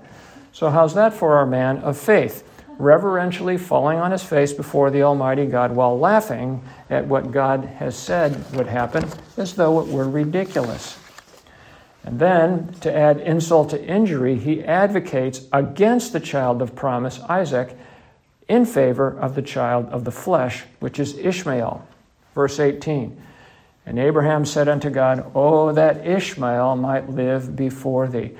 So, 0.52 0.68
how's 0.68 0.92
that 0.94 1.14
for 1.14 1.38
our 1.38 1.46
man 1.46 1.78
of 1.78 1.96
faith? 1.96 2.46
Reverentially 2.78 3.56
falling 3.56 3.98
on 3.98 4.10
his 4.10 4.22
face 4.22 4.52
before 4.52 4.90
the 4.90 5.02
Almighty 5.02 5.46
God 5.46 5.72
while 5.72 5.98
laughing 5.98 6.62
at 6.90 7.06
what 7.06 7.32
God 7.32 7.64
has 7.64 7.96
said 7.96 8.54
would 8.54 8.66
happen 8.66 9.08
as 9.38 9.54
though 9.54 9.80
it 9.80 9.88
were 9.88 10.10
ridiculous. 10.10 10.99
And 12.04 12.18
then, 12.18 12.72
to 12.80 12.94
add 12.94 13.20
insult 13.20 13.70
to 13.70 13.84
injury, 13.84 14.36
he 14.36 14.64
advocates 14.64 15.42
against 15.52 16.12
the 16.12 16.20
child 16.20 16.62
of 16.62 16.74
promise, 16.74 17.20
Isaac, 17.28 17.76
in 18.48 18.64
favor 18.64 19.10
of 19.18 19.34
the 19.34 19.42
child 19.42 19.86
of 19.90 20.04
the 20.04 20.10
flesh, 20.10 20.64
which 20.80 20.98
is 20.98 21.16
Ishmael. 21.18 21.86
Verse 22.34 22.58
18 22.58 23.20
And 23.86 23.98
Abraham 23.98 24.46
said 24.46 24.68
unto 24.68 24.90
God, 24.90 25.30
Oh, 25.34 25.72
that 25.72 26.06
Ishmael 26.06 26.76
might 26.76 27.10
live 27.10 27.54
before 27.54 28.08
thee. 28.08 28.32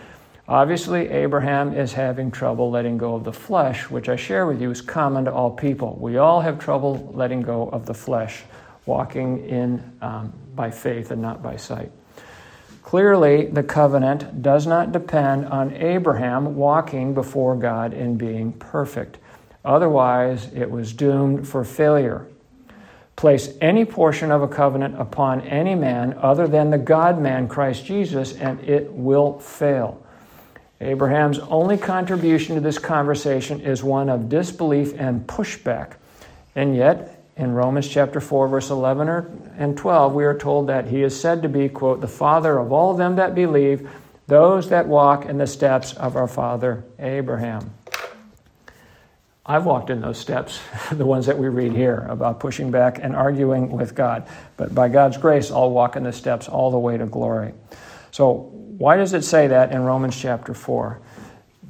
Obviously, 0.49 1.09
Abraham 1.11 1.73
is 1.75 1.93
having 1.93 2.33
trouble 2.33 2.73
letting 2.73 2.99
go 2.99 3.15
of 3.15 3.23
the 3.23 3.33
flesh, 3.33 3.89
which 3.89 4.09
I 4.09 4.17
share 4.17 4.47
with 4.47 4.61
you 4.61 4.71
is 4.73 4.81
common 4.81 5.27
to 5.27 5.33
all 5.33 5.53
people. 5.53 5.97
We 6.01 6.17
all 6.17 6.41
have 6.41 6.59
trouble 6.59 7.13
letting 7.15 7.43
go 7.43 7.69
of 7.69 7.87
the 7.87 7.95
flesh, 7.95 8.43
walking 8.85 9.47
in 9.49 9.97
um, 10.03 10.33
by 10.57 10.73
faith 10.73 11.13
and 11.13 11.23
not 11.23 11.41
by 11.41 11.55
sight. 11.55 11.93
Clearly, 12.91 13.47
the 13.47 13.63
covenant 13.63 14.43
does 14.43 14.67
not 14.67 14.91
depend 14.91 15.47
on 15.47 15.73
Abraham 15.77 16.57
walking 16.57 17.15
before 17.15 17.55
God 17.55 17.95
and 17.95 18.19
being 18.19 18.53
perfect. 18.53 19.19
Otherwise, 19.65 20.53
it 20.57 20.69
was 20.69 20.93
doomed 20.93 21.47
for 21.47 21.63
failure. 21.63 22.27
Place 23.15 23.55
any 23.61 23.85
portion 23.85 24.33
of 24.33 24.43
a 24.43 24.49
covenant 24.49 25.01
upon 25.01 25.43
any 25.43 25.77
man 25.77 26.15
other 26.15 26.49
than 26.49 26.71
the 26.71 26.79
God 26.79 27.21
man, 27.21 27.47
Christ 27.47 27.85
Jesus, 27.85 28.33
and 28.35 28.59
it 28.69 28.91
will 28.91 29.39
fail. 29.39 30.05
Abraham's 30.81 31.39
only 31.39 31.79
contribution 31.79 32.57
to 32.57 32.61
this 32.61 32.81
conversation 32.81 33.61
is 33.61 33.85
one 33.85 34.09
of 34.09 34.29
disbelief 34.29 34.99
and 34.99 35.25
pushback. 35.29 35.93
And 36.57 36.75
yet, 36.75 37.20
in 37.41 37.55
Romans 37.55 37.89
chapter 37.89 38.21
4, 38.21 38.49
verse 38.49 38.69
11 38.69 39.09
and 39.57 39.75
12, 39.75 40.13
we 40.13 40.25
are 40.27 40.37
told 40.37 40.67
that 40.69 40.89
he 40.89 41.03
is 41.03 41.19
said 41.19 41.41
to 41.41 41.49
be, 41.49 41.71
quote, 41.71 42.03
the 42.03 42.09
father 42.09 42.59
of 42.59 42.71
all 42.71 42.93
them 42.93 43.17
that 43.17 43.35
believe, 43.35 43.89
those 44.27 44.69
that 44.69 44.87
walk 44.87 45.25
in 45.25 45.39
the 45.39 45.47
steps 45.47 45.95
of 45.95 46.17
our 46.17 46.29
father 46.29 46.85
Abraham. 46.99 47.73
I've 49.47 49.65
walked 49.65 49.89
in 49.89 50.03
those 50.03 50.19
steps, 50.19 50.61
the 50.93 51.07
ones 51.07 51.25
that 51.27 51.39
we 51.39 51.49
read 51.49 51.73
here 51.73 52.07
about 52.11 52.41
pushing 52.41 52.71
back 52.71 52.99
and 53.03 53.17
arguing 53.17 53.71
with 53.71 53.95
God. 53.95 54.29
But 54.59 54.75
by 54.75 54.91
God's 54.91 55.17
grace, 55.17 55.51
I'll 55.51 55.71
walk 55.71 55.97
in 55.97 56.03
the 56.03 56.13
steps 56.13 56.47
all 56.47 56.71
the 56.71 56.79
way 56.79 56.99
to 56.99 57.07
glory. 57.07 57.55
So, 58.11 58.51
why 58.77 58.97
does 58.97 59.15
it 59.15 59.25
say 59.25 59.47
that 59.47 59.73
in 59.73 59.83
Romans 59.83 60.17
chapter 60.17 60.53
4? 60.53 61.01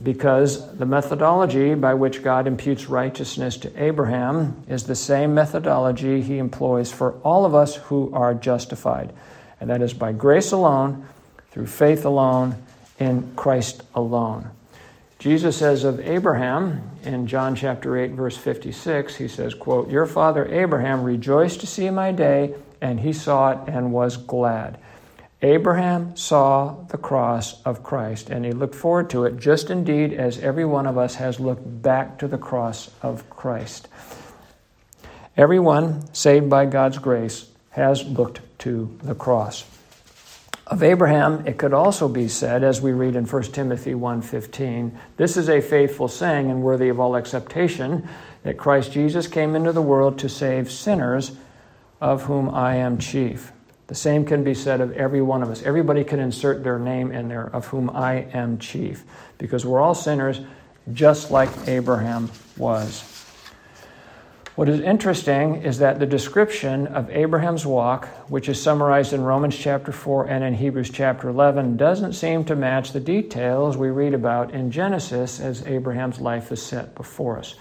Because 0.02 0.76
the 0.76 0.86
methodology 0.86 1.74
by 1.74 1.94
which 1.94 2.22
God 2.22 2.46
imputes 2.46 2.88
righteousness 2.88 3.56
to 3.58 3.82
Abraham 3.82 4.64
is 4.68 4.84
the 4.84 4.94
same 4.94 5.34
methodology 5.34 6.22
he 6.22 6.38
employs 6.38 6.90
for 6.90 7.12
all 7.22 7.44
of 7.44 7.54
us 7.54 7.76
who 7.76 8.10
are 8.14 8.32
justified. 8.32 9.12
And 9.60 9.68
that 9.68 9.82
is 9.82 9.92
by 9.92 10.12
grace 10.12 10.52
alone, 10.52 11.06
through 11.50 11.66
faith 11.66 12.04
alone, 12.04 12.56
in 12.98 13.32
Christ 13.36 13.82
alone. 13.94 14.50
Jesus 15.18 15.58
says 15.58 15.84
of 15.84 16.00
Abraham 16.00 16.80
in 17.02 17.26
John 17.26 17.54
chapter 17.54 17.98
8 17.98 18.12
verse 18.12 18.38
56, 18.38 19.16
he 19.16 19.28
says, 19.28 19.52
quote, 19.52 19.90
"Your 19.90 20.06
father 20.06 20.46
Abraham 20.46 21.02
rejoiced 21.02 21.60
to 21.60 21.66
see 21.66 21.90
my 21.90 22.10
day, 22.10 22.54
and 22.80 23.00
he 23.00 23.12
saw 23.12 23.50
it 23.50 23.58
and 23.66 23.92
was 23.92 24.16
glad." 24.16 24.78
Abraham 25.42 26.16
saw 26.16 26.84
the 26.88 26.98
cross 26.98 27.62
of 27.62 27.82
Christ 27.82 28.28
and 28.28 28.44
he 28.44 28.52
looked 28.52 28.74
forward 28.74 29.08
to 29.10 29.24
it, 29.24 29.38
just 29.38 29.70
indeed 29.70 30.12
as 30.12 30.38
every 30.38 30.66
one 30.66 30.86
of 30.86 30.98
us 30.98 31.14
has 31.14 31.40
looked 31.40 31.82
back 31.82 32.18
to 32.18 32.28
the 32.28 32.36
cross 32.36 32.90
of 33.00 33.28
Christ. 33.30 33.88
Everyone 35.38 36.12
saved 36.12 36.50
by 36.50 36.66
God's 36.66 36.98
grace 36.98 37.48
has 37.70 38.04
looked 38.04 38.40
to 38.58 38.94
the 39.02 39.14
cross. 39.14 39.64
Of 40.66 40.82
Abraham, 40.82 41.46
it 41.46 41.56
could 41.58 41.72
also 41.72 42.06
be 42.06 42.28
said, 42.28 42.62
as 42.62 42.82
we 42.82 42.92
read 42.92 43.16
in 43.16 43.24
1 43.24 43.42
Timothy 43.54 43.94
1:15, 43.94 44.92
this 45.16 45.36
is 45.36 45.48
a 45.48 45.60
faithful 45.60 46.06
saying 46.06 46.50
and 46.50 46.62
worthy 46.62 46.90
of 46.90 47.00
all 47.00 47.16
acceptation, 47.16 48.06
that 48.42 48.58
Christ 48.58 48.92
Jesus 48.92 49.26
came 49.26 49.56
into 49.56 49.72
the 49.72 49.82
world 49.82 50.18
to 50.18 50.28
save 50.28 50.70
sinners, 50.70 51.32
of 52.00 52.24
whom 52.24 52.48
I 52.54 52.76
am 52.76 52.98
chief. 52.98 53.52
The 53.90 53.96
same 53.96 54.24
can 54.24 54.44
be 54.44 54.54
said 54.54 54.80
of 54.80 54.92
every 54.92 55.20
one 55.20 55.42
of 55.42 55.50
us. 55.50 55.64
Everybody 55.64 56.04
can 56.04 56.20
insert 56.20 56.62
their 56.62 56.78
name 56.78 57.10
in 57.10 57.26
there, 57.26 57.50
of 57.52 57.66
whom 57.66 57.90
I 57.90 58.28
am 58.32 58.58
chief, 58.58 59.02
because 59.36 59.66
we're 59.66 59.80
all 59.80 59.96
sinners 59.96 60.40
just 60.92 61.32
like 61.32 61.50
Abraham 61.66 62.30
was. 62.56 63.02
What 64.54 64.68
is 64.68 64.78
interesting 64.78 65.62
is 65.62 65.78
that 65.78 65.98
the 65.98 66.06
description 66.06 66.86
of 66.86 67.10
Abraham's 67.10 67.66
walk, 67.66 68.06
which 68.30 68.48
is 68.48 68.62
summarized 68.62 69.12
in 69.12 69.22
Romans 69.22 69.58
chapter 69.58 69.90
4 69.90 70.28
and 70.28 70.44
in 70.44 70.54
Hebrews 70.54 70.90
chapter 70.90 71.28
11, 71.28 71.76
doesn't 71.76 72.12
seem 72.12 72.44
to 72.44 72.54
match 72.54 72.92
the 72.92 73.00
details 73.00 73.76
we 73.76 73.88
read 73.88 74.14
about 74.14 74.52
in 74.52 74.70
Genesis 74.70 75.40
as 75.40 75.66
Abraham's 75.66 76.20
life 76.20 76.52
is 76.52 76.62
set 76.62 76.94
before 76.94 77.40
us. 77.40 77.56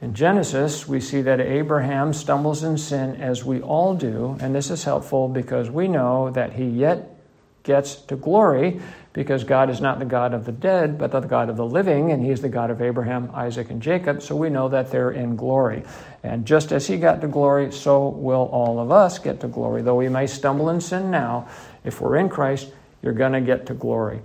In 0.00 0.14
Genesis, 0.14 0.88
we 0.88 1.00
see 1.00 1.20
that 1.22 1.40
Abraham 1.40 2.14
stumbles 2.14 2.62
in 2.62 2.78
sin 2.78 3.16
as 3.20 3.44
we 3.44 3.60
all 3.60 3.94
do, 3.94 4.38
and 4.40 4.54
this 4.54 4.70
is 4.70 4.84
helpful 4.84 5.28
because 5.28 5.70
we 5.70 5.88
know 5.88 6.30
that 6.30 6.54
he 6.54 6.64
yet 6.64 7.20
gets 7.62 7.96
to 7.96 8.16
glory 8.16 8.80
because 9.12 9.44
God 9.44 9.70
is 9.70 9.80
not 9.80 9.98
the 9.98 10.04
God 10.04 10.32
of 10.32 10.44
the 10.44 10.52
dead, 10.52 10.96
but 10.96 11.10
the 11.10 11.20
God 11.20 11.50
of 11.50 11.56
the 11.56 11.66
living, 11.66 12.12
and 12.12 12.24
He 12.24 12.30
is 12.30 12.40
the 12.40 12.48
God 12.48 12.70
of 12.70 12.80
Abraham, 12.80 13.30
Isaac, 13.34 13.70
and 13.70 13.82
Jacob. 13.82 14.22
So 14.22 14.36
we 14.36 14.50
know 14.50 14.68
that 14.68 14.90
they're 14.90 15.10
in 15.10 15.34
glory. 15.34 15.82
And 16.22 16.46
just 16.46 16.70
as 16.72 16.86
He 16.86 16.96
got 16.96 17.20
to 17.22 17.28
glory, 17.28 17.72
so 17.72 18.08
will 18.08 18.48
all 18.52 18.78
of 18.78 18.92
us 18.92 19.18
get 19.18 19.40
to 19.40 19.48
glory. 19.48 19.82
Though 19.82 19.96
we 19.96 20.08
may 20.08 20.26
stumble 20.28 20.70
in 20.70 20.80
sin 20.80 21.10
now, 21.10 21.48
if 21.84 22.00
we're 22.00 22.16
in 22.16 22.28
Christ, 22.28 22.72
you're 23.02 23.12
going 23.12 23.32
to 23.32 23.40
get 23.40 23.66
to 23.66 23.74
glory. 23.74 24.20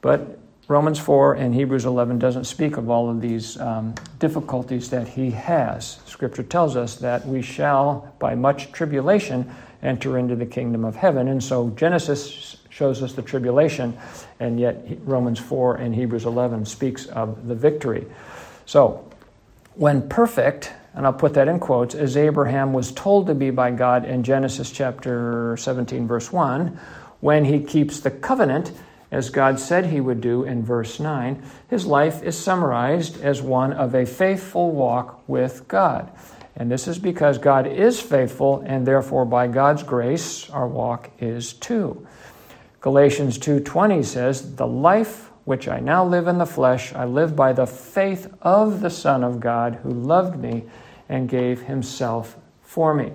But 0.00 0.37
Romans 0.68 0.98
4 0.98 1.32
and 1.34 1.54
Hebrews 1.54 1.86
11 1.86 2.18
doesn't 2.18 2.44
speak 2.44 2.76
of 2.76 2.90
all 2.90 3.08
of 3.08 3.22
these 3.22 3.58
um, 3.58 3.94
difficulties 4.18 4.90
that 4.90 5.08
he 5.08 5.30
has. 5.30 5.98
Scripture 6.04 6.42
tells 6.42 6.76
us 6.76 6.96
that 6.96 7.26
we 7.26 7.40
shall, 7.40 8.12
by 8.18 8.34
much 8.34 8.70
tribulation, 8.70 9.50
enter 9.82 10.18
into 10.18 10.36
the 10.36 10.44
kingdom 10.44 10.84
of 10.84 10.94
heaven. 10.94 11.28
And 11.28 11.42
so 11.42 11.70
Genesis 11.70 12.58
shows 12.68 13.02
us 13.02 13.14
the 13.14 13.22
tribulation, 13.22 13.96
and 14.40 14.60
yet 14.60 14.84
Romans 15.04 15.38
4 15.38 15.76
and 15.76 15.94
Hebrews 15.94 16.26
11 16.26 16.66
speaks 16.66 17.06
of 17.06 17.48
the 17.48 17.54
victory. 17.54 18.06
So, 18.66 19.10
when 19.74 20.06
perfect, 20.06 20.72
and 20.92 21.06
I'll 21.06 21.14
put 21.14 21.32
that 21.34 21.48
in 21.48 21.60
quotes, 21.60 21.94
as 21.94 22.16
Abraham 22.16 22.74
was 22.74 22.92
told 22.92 23.28
to 23.28 23.34
be 23.34 23.50
by 23.50 23.70
God 23.70 24.04
in 24.04 24.22
Genesis 24.22 24.70
chapter 24.70 25.56
17, 25.56 26.06
verse 26.06 26.30
1, 26.30 26.78
when 27.20 27.46
he 27.46 27.60
keeps 27.60 28.00
the 28.00 28.10
covenant, 28.10 28.72
as 29.10 29.30
God 29.30 29.58
said 29.58 29.86
he 29.86 30.00
would 30.00 30.20
do 30.20 30.44
in 30.44 30.62
verse 30.62 31.00
9, 31.00 31.42
his 31.68 31.86
life 31.86 32.22
is 32.22 32.36
summarized 32.36 33.22
as 33.22 33.40
one 33.40 33.72
of 33.72 33.94
a 33.94 34.04
faithful 34.04 34.70
walk 34.70 35.26
with 35.28 35.66
God. 35.68 36.10
And 36.56 36.70
this 36.70 36.88
is 36.88 36.98
because 36.98 37.38
God 37.38 37.66
is 37.66 38.00
faithful, 38.00 38.62
and 38.66 38.86
therefore, 38.86 39.24
by 39.24 39.46
God's 39.46 39.82
grace, 39.82 40.50
our 40.50 40.66
walk 40.66 41.10
is 41.20 41.52
too. 41.52 42.06
Galatians 42.80 43.38
2:20 43.38 44.02
says, 44.02 44.56
"The 44.56 44.66
life 44.66 45.30
which 45.48 45.66
I 45.66 45.80
now 45.80 46.04
live 46.04 46.28
in 46.28 46.36
the 46.36 46.44
flesh, 46.44 46.94
I 46.94 47.06
live 47.06 47.34
by 47.34 47.54
the 47.54 47.66
faith 47.66 48.30
of 48.42 48.82
the 48.82 48.90
Son 48.90 49.24
of 49.24 49.40
God 49.40 49.78
who 49.82 49.88
loved 49.88 50.38
me 50.38 50.64
and 51.08 51.26
gave 51.26 51.62
himself 51.62 52.36
for 52.60 52.92
me. 52.92 53.12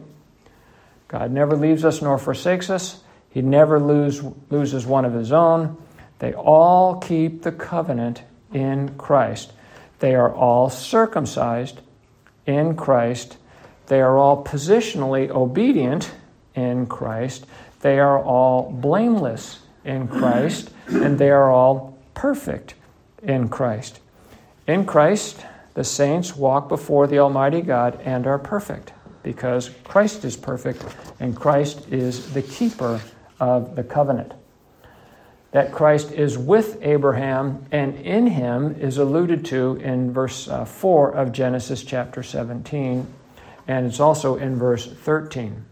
God 1.08 1.32
never 1.32 1.56
leaves 1.56 1.86
us 1.86 2.02
nor 2.02 2.18
forsakes 2.18 2.72
us. 2.72 3.03
He 3.34 3.42
never 3.42 3.80
lose, 3.80 4.24
loses 4.52 4.86
one 4.86 5.06
of 5.06 5.14
his 5.14 5.32
own. 5.32 5.76
They 6.20 6.34
all 6.34 7.00
keep 7.00 7.42
the 7.42 7.52
covenant 7.52 8.22
in 8.54 8.96
Christ. 8.96 9.54
They 9.98 10.14
are 10.14 10.32
all 10.32 10.70
circumcised 10.70 11.82
in 12.46 12.76
Christ. 12.76 13.38
They 13.88 14.02
are 14.02 14.18
all 14.18 14.44
positionally 14.44 15.30
obedient 15.32 16.12
in 16.54 16.86
Christ. 16.86 17.48
They 17.82 18.00
are 18.00 18.22
all 18.22 18.72
blameless 18.72 19.60
in 19.84 20.08
Christ. 20.08 20.70
And 20.88 21.18
they 21.18 21.32
are 21.32 21.50
all 21.50 21.98
perfect 22.14 22.76
in 23.24 23.50
Christ. 23.50 24.00
In 24.68 24.86
Christ, 24.86 25.44
the 25.74 25.84
saints 25.84 26.36
walk 26.36 26.70
before 26.70 27.08
the 27.08 27.18
Almighty 27.18 27.62
God 27.62 28.00
and 28.06 28.28
are 28.28 28.38
perfect 28.38 28.94
because 29.24 29.70
Christ 29.84 30.24
is 30.24 30.38
perfect 30.38 30.86
and 31.20 31.36
Christ 31.36 31.88
is 31.90 32.34
the 32.34 32.42
keeper 32.44 33.02
of 33.44 33.76
the 33.76 33.84
covenant. 33.84 34.34
That 35.52 35.72
Christ 35.72 36.12
is 36.12 36.38
with 36.38 36.80
Abraham 36.82 37.66
and 37.72 37.96
in 37.98 38.28
him 38.28 38.76
is 38.80 38.98
alluded 38.98 39.46
to 39.46 39.76
in 39.76 40.12
verse 40.12 40.48
uh, 40.48 40.66
4 40.66 41.12
of 41.12 41.32
Genesis 41.32 41.84
chapter 41.84 42.24
17, 42.24 43.06
and 43.68 43.86
it's 43.86 44.00
also 44.00 44.38
in 44.38 44.56
verse 44.56 44.88
13. 44.88 45.66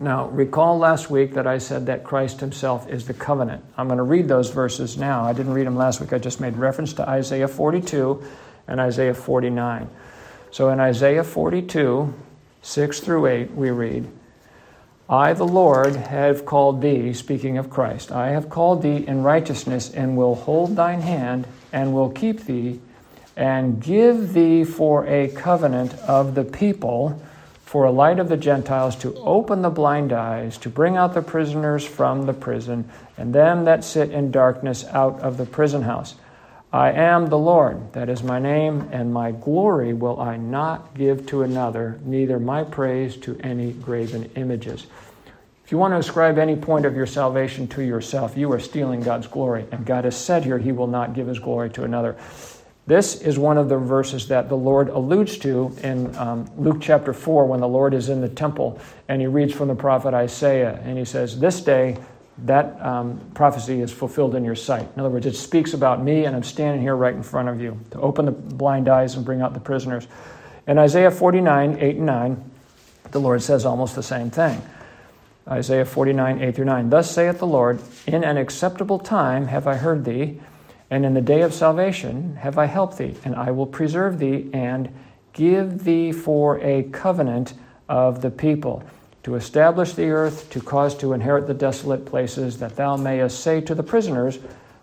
Now, 0.00 0.28
recall 0.28 0.78
last 0.78 1.10
week 1.10 1.34
that 1.34 1.46
I 1.46 1.58
said 1.58 1.86
that 1.86 2.04
Christ 2.04 2.40
himself 2.40 2.88
is 2.88 3.06
the 3.06 3.14
covenant. 3.14 3.64
I'm 3.76 3.88
going 3.88 3.98
to 3.98 4.04
read 4.04 4.28
those 4.28 4.50
verses 4.50 4.96
now. 4.96 5.24
I 5.24 5.32
didn't 5.32 5.54
read 5.54 5.66
them 5.66 5.76
last 5.76 6.00
week, 6.00 6.12
I 6.12 6.18
just 6.18 6.40
made 6.40 6.56
reference 6.56 6.92
to 6.94 7.08
Isaiah 7.08 7.48
42 7.48 8.22
and 8.68 8.80
Isaiah 8.80 9.14
49. 9.14 9.88
So 10.50 10.70
in 10.70 10.80
Isaiah 10.80 11.24
42, 11.24 12.14
6 12.62 13.00
through 13.00 13.26
8, 13.26 13.50
we 13.52 13.70
read, 13.70 14.08
I, 15.10 15.32
the 15.32 15.46
Lord, 15.46 15.96
have 15.96 16.44
called 16.44 16.82
thee, 16.82 17.14
speaking 17.14 17.56
of 17.56 17.70
Christ, 17.70 18.12
I 18.12 18.30
have 18.30 18.50
called 18.50 18.82
thee 18.82 19.06
in 19.06 19.22
righteousness, 19.22 19.90
and 19.90 20.18
will 20.18 20.34
hold 20.34 20.76
thine 20.76 21.00
hand, 21.00 21.46
and 21.72 21.94
will 21.94 22.10
keep 22.10 22.44
thee, 22.44 22.78
and 23.34 23.80
give 23.82 24.34
thee 24.34 24.64
for 24.64 25.06
a 25.06 25.28
covenant 25.28 25.94
of 26.00 26.34
the 26.34 26.44
people, 26.44 27.22
for 27.64 27.84
a 27.84 27.90
light 27.90 28.18
of 28.18 28.28
the 28.28 28.36
Gentiles, 28.36 28.96
to 28.96 29.14
open 29.16 29.62
the 29.62 29.70
blind 29.70 30.12
eyes, 30.12 30.58
to 30.58 30.68
bring 30.68 30.98
out 30.98 31.14
the 31.14 31.22
prisoners 31.22 31.86
from 31.86 32.26
the 32.26 32.34
prison, 32.34 32.86
and 33.16 33.34
them 33.34 33.64
that 33.64 33.84
sit 33.84 34.10
in 34.10 34.30
darkness 34.30 34.84
out 34.84 35.20
of 35.20 35.38
the 35.38 35.46
prison 35.46 35.82
house 35.82 36.16
I 36.72 36.92
am 36.92 37.26
the 37.26 37.38
Lord, 37.38 37.94
that 37.94 38.10
is 38.10 38.22
my 38.22 38.38
name, 38.38 38.90
and 38.92 39.12
my 39.12 39.32
glory 39.32 39.94
will 39.94 40.20
I 40.20 40.36
not 40.36 40.94
give 40.94 41.26
to 41.28 41.42
another, 41.42 41.98
neither 42.04 42.38
my 42.38 42.64
praise 42.64 43.16
to 43.18 43.38
any 43.42 43.72
graven 43.72 44.30
images. 44.36 44.86
If 45.64 45.72
you 45.72 45.78
want 45.78 45.92
to 45.92 45.98
ascribe 45.98 46.38
any 46.38 46.56
point 46.56 46.84
of 46.84 46.94
your 46.94 47.06
salvation 47.06 47.68
to 47.68 47.82
yourself, 47.82 48.36
you 48.36 48.52
are 48.52 48.60
stealing 48.60 49.00
God's 49.00 49.26
glory. 49.26 49.66
And 49.72 49.86
God 49.86 50.04
has 50.04 50.16
said 50.16 50.44
here, 50.44 50.58
He 50.58 50.72
will 50.72 50.86
not 50.86 51.14
give 51.14 51.26
His 51.26 51.38
glory 51.38 51.70
to 51.70 51.84
another. 51.84 52.16
This 52.86 53.20
is 53.20 53.38
one 53.38 53.58
of 53.58 53.68
the 53.68 53.76
verses 53.76 54.28
that 54.28 54.48
the 54.48 54.56
Lord 54.56 54.88
alludes 54.88 55.36
to 55.38 55.74
in 55.82 56.16
um, 56.16 56.50
Luke 56.56 56.78
chapter 56.80 57.12
4 57.12 57.44
when 57.44 57.60
the 57.60 57.68
Lord 57.68 57.92
is 57.92 58.08
in 58.08 58.22
the 58.22 58.30
temple 58.30 58.80
and 59.08 59.20
he 59.20 59.26
reads 59.26 59.52
from 59.52 59.68
the 59.68 59.74
prophet 59.74 60.14
Isaiah. 60.14 60.80
And 60.82 60.96
he 60.96 61.04
says, 61.04 61.38
This 61.38 61.60
day 61.60 61.98
that 62.44 62.80
um, 62.80 63.20
prophecy 63.34 63.80
is 63.80 63.92
fulfilled 63.92 64.34
in 64.34 64.44
your 64.44 64.54
sight. 64.54 64.88
In 64.94 65.00
other 65.00 65.10
words, 65.10 65.26
it 65.26 65.34
speaks 65.34 65.74
about 65.74 66.02
me, 66.02 66.24
and 66.24 66.36
I'm 66.36 66.44
standing 66.44 66.80
here 66.80 66.94
right 66.94 67.14
in 67.14 67.22
front 67.22 67.48
of 67.48 67.60
you 67.60 67.80
to 67.90 68.00
open 68.00 68.26
the 68.26 68.32
blind 68.32 68.88
eyes 68.88 69.16
and 69.16 69.24
bring 69.24 69.40
out 69.40 69.54
the 69.54 69.60
prisoners. 69.60 70.06
In 70.66 70.78
Isaiah 70.78 71.10
49, 71.10 71.78
8 71.80 71.96
and 71.96 72.06
9, 72.06 72.50
the 73.10 73.20
Lord 73.20 73.42
says 73.42 73.64
almost 73.64 73.96
the 73.96 74.02
same 74.02 74.30
thing. 74.30 74.62
Isaiah 75.48 75.84
49, 75.84 76.42
8 76.42 76.54
through 76.54 76.64
9. 76.66 76.90
Thus 76.90 77.10
saith 77.10 77.38
the 77.38 77.46
Lord, 77.46 77.80
In 78.06 78.22
an 78.22 78.36
acceptable 78.36 78.98
time 78.98 79.46
have 79.46 79.66
I 79.66 79.76
heard 79.76 80.04
thee, 80.04 80.40
and 80.90 81.04
in 81.04 81.14
the 81.14 81.20
day 81.20 81.40
of 81.40 81.54
salvation 81.54 82.36
have 82.36 82.58
I 82.58 82.66
helped 82.66 82.98
thee, 82.98 83.16
and 83.24 83.34
I 83.34 83.50
will 83.50 83.66
preserve 83.66 84.18
thee 84.18 84.50
and 84.52 84.94
give 85.32 85.84
thee 85.84 86.12
for 86.12 86.60
a 86.60 86.84
covenant 86.84 87.54
of 87.88 88.20
the 88.20 88.30
people 88.30 88.82
to 89.28 89.34
establish 89.34 89.92
the 89.92 90.08
earth, 90.08 90.48
to 90.48 90.58
cause 90.58 90.96
to 90.96 91.12
inherit 91.12 91.46
the 91.46 91.52
desolate 91.52 92.06
places, 92.06 92.60
that 92.60 92.76
thou 92.76 92.96
mayest 92.96 93.40
say 93.40 93.60
to 93.60 93.74
the 93.74 93.82
prisoners, 93.82 94.38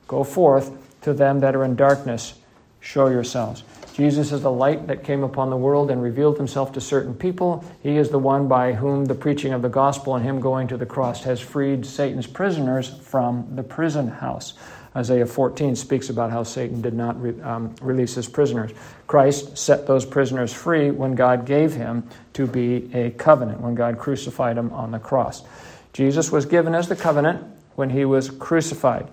Go 0.07 0.23
forth 0.23 0.71
to 1.01 1.13
them 1.13 1.39
that 1.39 1.55
are 1.55 1.65
in 1.65 1.75
darkness, 1.75 2.35
show 2.79 3.07
yourselves. 3.07 3.63
Jesus 3.93 4.31
is 4.31 4.43
the 4.43 4.51
light 4.51 4.85
that 4.85 5.03
came 5.03 5.23
upon 5.23 5.49
the 5.49 5.57
world 5.57 5.89
and 5.89 5.99
revealed 5.99 6.37
himself 6.37 6.73
to 6.73 6.81
certain 6.81 7.15
people. 7.15 7.65
He 7.81 7.97
is 7.97 8.09
the 8.09 8.19
one 8.19 8.47
by 8.47 8.73
whom 8.73 9.05
the 9.05 9.15
preaching 9.15 9.51
of 9.51 9.63
the 9.63 9.69
gospel 9.69 10.15
and 10.15 10.23
him 10.23 10.39
going 10.39 10.67
to 10.67 10.77
the 10.77 10.85
cross 10.85 11.23
has 11.23 11.39
freed 11.39 11.83
Satan's 11.83 12.27
prisoners 12.27 12.87
from 13.01 13.55
the 13.55 13.63
prison 13.63 14.07
house. 14.07 14.53
Isaiah 14.95 15.25
14 15.25 15.75
speaks 15.75 16.09
about 16.09 16.31
how 16.31 16.43
Satan 16.43 16.81
did 16.81 16.93
not 16.93 17.21
re, 17.21 17.39
um, 17.41 17.75
release 17.81 18.15
his 18.15 18.29
prisoners. 18.29 18.71
Christ 19.07 19.57
set 19.57 19.87
those 19.87 20.05
prisoners 20.05 20.53
free 20.53 20.89
when 20.91 21.15
God 21.15 21.45
gave 21.45 21.73
him 21.73 22.07
to 22.33 22.47
be 22.47 22.89
a 22.93 23.11
covenant, 23.11 23.61
when 23.61 23.75
God 23.75 23.97
crucified 23.97 24.57
him 24.57 24.71
on 24.71 24.91
the 24.91 24.99
cross. 24.99 25.43
Jesus 25.91 26.31
was 26.31 26.45
given 26.45 26.73
as 26.73 26.87
the 26.87 26.95
covenant 26.95 27.43
when 27.75 27.89
he 27.89 28.05
was 28.05 28.29
crucified. 28.29 29.07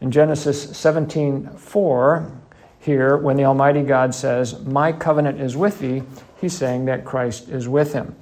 In 0.00 0.10
Genesis 0.10 0.76
17 0.76 1.50
4, 1.56 2.32
here, 2.78 3.16
when 3.16 3.36
the 3.36 3.44
Almighty 3.44 3.82
God 3.82 4.14
says, 4.14 4.60
My 4.60 4.92
covenant 4.92 5.40
is 5.40 5.56
with 5.56 5.80
thee, 5.80 6.04
he's 6.40 6.56
saying 6.56 6.84
that 6.84 7.04
Christ 7.04 7.48
is 7.48 7.68
with 7.68 7.92
him. 7.92 8.14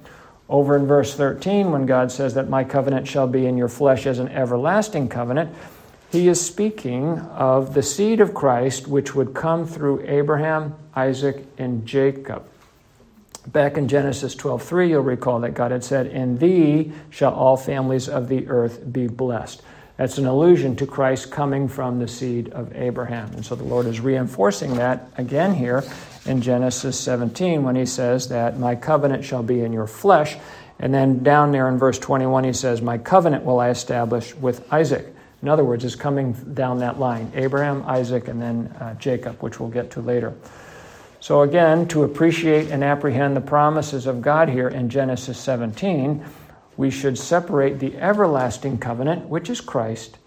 Over 0.49 0.75
in 0.75 0.87
verse 0.87 1.13
13, 1.13 1.71
when 1.71 1.85
God 1.85 2.11
says 2.11 2.33
that 2.33 2.49
my 2.49 2.63
covenant 2.63 3.07
shall 3.07 3.27
be 3.27 3.45
in 3.45 3.57
your 3.57 3.67
flesh 3.67 4.05
as 4.07 4.17
an 4.17 4.29
everlasting 4.29 5.09
covenant, 5.09 5.55
he 6.15 6.27
is 6.27 6.43
speaking 6.43 7.19
of 7.19 7.75
the 7.75 7.83
seed 7.83 8.19
of 8.19 8.33
Christ 8.33 8.87
which 8.87 9.13
would 9.13 9.35
come 9.35 9.67
through 9.67 10.03
Abraham, 10.07 10.75
Isaac, 10.95 11.45
and 11.59 11.85
Jacob. 11.85 12.43
Back 13.45 13.77
in 13.77 13.87
Genesis 13.87 14.33
12:3, 14.33 14.89
you'll 14.89 15.03
recall 15.03 15.41
that 15.41 15.53
God 15.53 15.69
had 15.69 15.83
said, 15.83 16.07
"In 16.07 16.39
thee 16.39 16.91
shall 17.11 17.33
all 17.33 17.57
families 17.57 18.09
of 18.09 18.27
the 18.27 18.47
earth 18.47 18.91
be 18.91 19.07
blessed." 19.07 19.61
That's 19.97 20.17
an 20.17 20.25
allusion 20.25 20.75
to 20.77 20.85
Christ 20.85 21.31
coming 21.31 21.67
from 21.67 21.99
the 21.99 22.07
seed 22.07 22.49
of 22.49 22.75
Abraham. 22.75 23.29
And 23.35 23.45
so 23.45 23.55
the 23.55 23.63
Lord 23.63 23.85
is 23.85 24.01
reinforcing 24.01 24.75
that 24.75 25.07
again 25.17 25.53
here 25.53 25.83
in 26.25 26.41
Genesis 26.41 26.99
17 26.99 27.63
when 27.63 27.75
he 27.75 27.85
says 27.85 28.27
that 28.29 28.59
my 28.59 28.75
covenant 28.75 29.23
shall 29.23 29.43
be 29.43 29.61
in 29.61 29.71
your 29.71 29.87
flesh. 29.87 30.37
And 30.79 30.93
then 30.93 31.23
down 31.23 31.51
there 31.51 31.69
in 31.69 31.77
verse 31.77 31.97
21, 31.99 32.43
he 32.43 32.51
says, 32.51 32.81
My 32.81 32.97
covenant 32.97 33.45
will 33.45 33.59
I 33.59 33.69
establish 33.69 34.35
with 34.35 34.71
Isaac. 34.73 35.14
In 35.41 35.49
other 35.49 35.63
words, 35.63 35.83
is 35.85 35.95
coming 35.95 36.33
down 36.53 36.79
that 36.79 36.99
line 36.99 37.31
Abraham, 37.35 37.83
Isaac, 37.85 38.27
and 38.27 38.41
then 38.41 38.67
uh, 38.79 38.95
Jacob, 38.95 39.41
which 39.41 39.59
we'll 39.59 39.69
get 39.69 39.91
to 39.91 40.01
later. 40.01 40.33
So, 41.19 41.41
again, 41.41 41.87
to 41.87 42.03
appreciate 42.03 42.69
and 42.69 42.83
apprehend 42.83 43.35
the 43.35 43.41
promises 43.41 44.05
of 44.05 44.21
God 44.21 44.47
here 44.47 44.67
in 44.67 44.89
Genesis 44.89 45.39
17, 45.39 46.23
we 46.77 46.91
should 46.91 47.17
separate 47.17 47.79
the 47.79 47.95
everlasting 47.97 48.77
covenant, 48.77 49.27
which 49.27 49.49
is 49.49 49.61
Christ, 49.61 50.17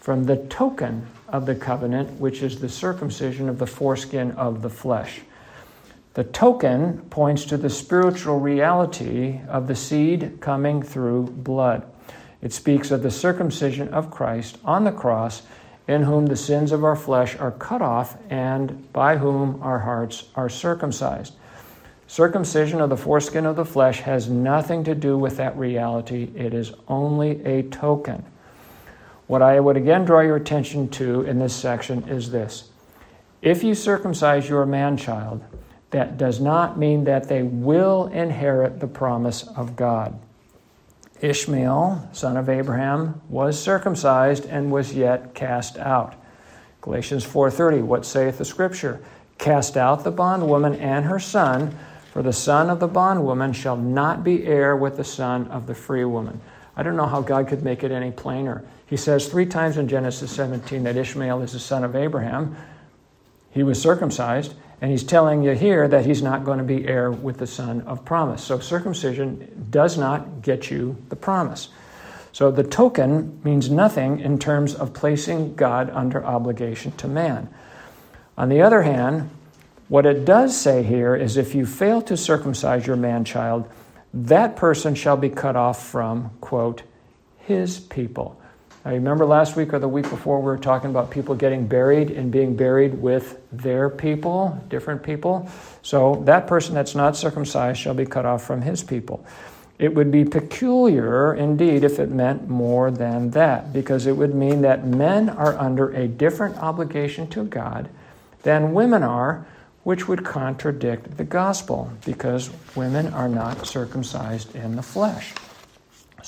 from 0.00 0.24
the 0.24 0.36
token 0.36 1.06
of 1.28 1.46
the 1.46 1.54
covenant, 1.54 2.18
which 2.18 2.42
is 2.42 2.60
the 2.60 2.68
circumcision 2.68 3.48
of 3.48 3.58
the 3.58 3.66
foreskin 3.66 4.32
of 4.32 4.62
the 4.62 4.70
flesh. 4.70 5.20
The 6.14 6.24
token 6.24 7.02
points 7.10 7.44
to 7.44 7.56
the 7.56 7.70
spiritual 7.70 8.40
reality 8.40 9.40
of 9.48 9.68
the 9.68 9.76
seed 9.76 10.38
coming 10.40 10.82
through 10.82 11.24
blood. 11.28 11.86
It 12.40 12.52
speaks 12.52 12.90
of 12.90 13.02
the 13.02 13.10
circumcision 13.10 13.88
of 13.88 14.10
Christ 14.10 14.58
on 14.64 14.84
the 14.84 14.92
cross, 14.92 15.42
in 15.88 16.02
whom 16.02 16.26
the 16.26 16.36
sins 16.36 16.70
of 16.70 16.84
our 16.84 16.94
flesh 16.94 17.36
are 17.36 17.50
cut 17.52 17.82
off 17.82 18.16
and 18.30 18.92
by 18.92 19.16
whom 19.16 19.60
our 19.62 19.78
hearts 19.80 20.24
are 20.34 20.48
circumcised. 20.48 21.34
Circumcision 22.06 22.80
of 22.80 22.90
the 22.90 22.96
foreskin 22.96 23.44
of 23.44 23.56
the 23.56 23.64
flesh 23.64 24.00
has 24.00 24.28
nothing 24.28 24.84
to 24.84 24.94
do 24.94 25.18
with 25.18 25.36
that 25.38 25.56
reality, 25.56 26.30
it 26.34 26.54
is 26.54 26.72
only 26.88 27.44
a 27.44 27.62
token. 27.64 28.24
What 29.26 29.42
I 29.42 29.60
would 29.60 29.76
again 29.76 30.04
draw 30.04 30.20
your 30.20 30.36
attention 30.36 30.88
to 30.90 31.22
in 31.22 31.38
this 31.38 31.54
section 31.54 32.08
is 32.08 32.30
this. 32.30 32.70
If 33.42 33.62
you 33.62 33.74
circumcise 33.74 34.48
your 34.48 34.64
man 34.64 34.96
child, 34.96 35.42
that 35.90 36.16
does 36.16 36.40
not 36.40 36.78
mean 36.78 37.04
that 37.04 37.28
they 37.28 37.42
will 37.42 38.06
inherit 38.06 38.80
the 38.80 38.86
promise 38.86 39.46
of 39.48 39.76
God. 39.76 40.18
Ishmael, 41.20 42.08
son 42.12 42.36
of 42.36 42.48
Abraham, 42.48 43.20
was 43.28 43.60
circumcised 43.60 44.46
and 44.46 44.70
was 44.70 44.94
yet 44.94 45.34
cast 45.34 45.76
out. 45.78 46.14
Galatians 46.80 47.24
4:30 47.24 47.82
What 47.82 48.06
saith 48.06 48.38
the 48.38 48.44
scripture? 48.44 49.00
Cast 49.38 49.76
out 49.76 50.04
the 50.04 50.10
bondwoman 50.10 50.74
and 50.74 51.04
her 51.04 51.18
son, 51.18 51.76
for 52.12 52.22
the 52.22 52.32
son 52.32 52.70
of 52.70 52.80
the 52.80 52.88
bondwoman 52.88 53.52
shall 53.52 53.76
not 53.76 54.24
be 54.24 54.46
heir 54.46 54.76
with 54.76 54.96
the 54.96 55.04
son 55.04 55.46
of 55.48 55.66
the 55.66 55.74
free 55.74 56.04
woman. 56.04 56.40
I 56.76 56.82
don't 56.82 56.96
know 56.96 57.06
how 57.06 57.20
God 57.20 57.48
could 57.48 57.62
make 57.62 57.82
it 57.82 57.90
any 57.90 58.10
plainer. 58.10 58.64
He 58.86 58.96
says 58.96 59.28
three 59.28 59.46
times 59.46 59.76
in 59.76 59.88
Genesis 59.88 60.30
17 60.30 60.84
that 60.84 60.96
Ishmael 60.96 61.42
is 61.42 61.52
the 61.52 61.58
son 61.58 61.84
of 61.84 61.94
Abraham. 61.94 62.56
He 63.50 63.62
was 63.62 63.80
circumcised, 63.80 64.54
and 64.80 64.90
he's 64.90 65.02
telling 65.02 65.42
you 65.42 65.52
here 65.52 65.88
that 65.88 66.06
he's 66.06 66.22
not 66.22 66.44
going 66.44 66.58
to 66.58 66.64
be 66.64 66.86
heir 66.86 67.10
with 67.10 67.38
the 67.38 67.46
son 67.46 67.80
of 67.82 68.04
promise. 68.04 68.44
So 68.44 68.60
circumcision 68.60 69.66
does 69.70 69.98
not 69.98 70.42
get 70.42 70.70
you 70.70 70.96
the 71.08 71.16
promise. 71.16 71.68
So 72.32 72.50
the 72.50 72.62
token 72.62 73.40
means 73.42 73.70
nothing 73.70 74.20
in 74.20 74.38
terms 74.38 74.74
of 74.74 74.92
placing 74.92 75.56
God 75.56 75.90
under 75.90 76.24
obligation 76.24 76.92
to 76.98 77.08
man. 77.08 77.48
On 78.36 78.48
the 78.48 78.62
other 78.62 78.82
hand, 78.82 79.30
what 79.88 80.06
it 80.06 80.24
does 80.24 80.56
say 80.56 80.84
here 80.84 81.16
is 81.16 81.36
if 81.36 81.54
you 81.54 81.66
fail 81.66 82.00
to 82.02 82.16
circumcise 82.16 82.86
your 82.86 82.96
man 82.96 83.24
child, 83.24 83.68
that 84.14 84.54
person 84.54 84.94
shall 84.94 85.16
be 85.16 85.30
cut 85.30 85.56
off 85.56 85.84
from, 85.84 86.30
quote, 86.40 86.82
his 87.38 87.80
people. 87.80 88.40
Now, 88.84 88.92
remember 88.92 89.26
last 89.26 89.56
week 89.56 89.74
or 89.74 89.78
the 89.78 89.88
week 89.88 90.08
before, 90.08 90.38
we 90.38 90.46
were 90.46 90.56
talking 90.56 90.90
about 90.90 91.10
people 91.10 91.34
getting 91.34 91.66
buried 91.66 92.10
and 92.10 92.30
being 92.30 92.56
buried 92.56 92.94
with 92.94 93.40
their 93.50 93.90
people, 93.90 94.62
different 94.68 95.02
people. 95.02 95.50
So 95.82 96.22
that 96.26 96.46
person 96.46 96.74
that's 96.74 96.94
not 96.94 97.16
circumcised 97.16 97.80
shall 97.80 97.94
be 97.94 98.06
cut 98.06 98.24
off 98.24 98.44
from 98.44 98.62
his 98.62 98.82
people. 98.82 99.26
It 99.78 99.94
would 99.94 100.10
be 100.10 100.24
peculiar 100.24 101.34
indeed 101.34 101.84
if 101.84 101.98
it 101.98 102.10
meant 102.10 102.48
more 102.48 102.90
than 102.90 103.30
that, 103.30 103.72
because 103.72 104.06
it 104.06 104.16
would 104.16 104.34
mean 104.34 104.62
that 104.62 104.84
men 104.84 105.28
are 105.28 105.56
under 105.58 105.90
a 105.90 106.08
different 106.08 106.56
obligation 106.58 107.28
to 107.28 107.44
God 107.44 107.88
than 108.42 108.72
women 108.72 109.02
are, 109.02 109.46
which 109.84 110.08
would 110.08 110.24
contradict 110.24 111.16
the 111.16 111.24
gospel, 111.24 111.92
because 112.04 112.50
women 112.74 113.12
are 113.12 113.28
not 113.28 113.66
circumcised 113.66 114.54
in 114.54 114.76
the 114.76 114.82
flesh. 114.82 115.32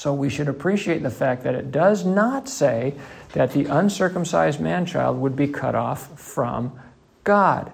So 0.00 0.14
we 0.14 0.30
should 0.30 0.48
appreciate 0.48 1.02
the 1.02 1.10
fact 1.10 1.44
that 1.44 1.54
it 1.54 1.70
does 1.70 2.06
not 2.06 2.48
say 2.48 2.94
that 3.34 3.52
the 3.52 3.66
uncircumcised 3.66 4.58
man 4.58 4.86
child 4.86 5.18
would 5.18 5.36
be 5.36 5.46
cut 5.46 5.74
off 5.74 6.18
from 6.18 6.72
God. 7.22 7.70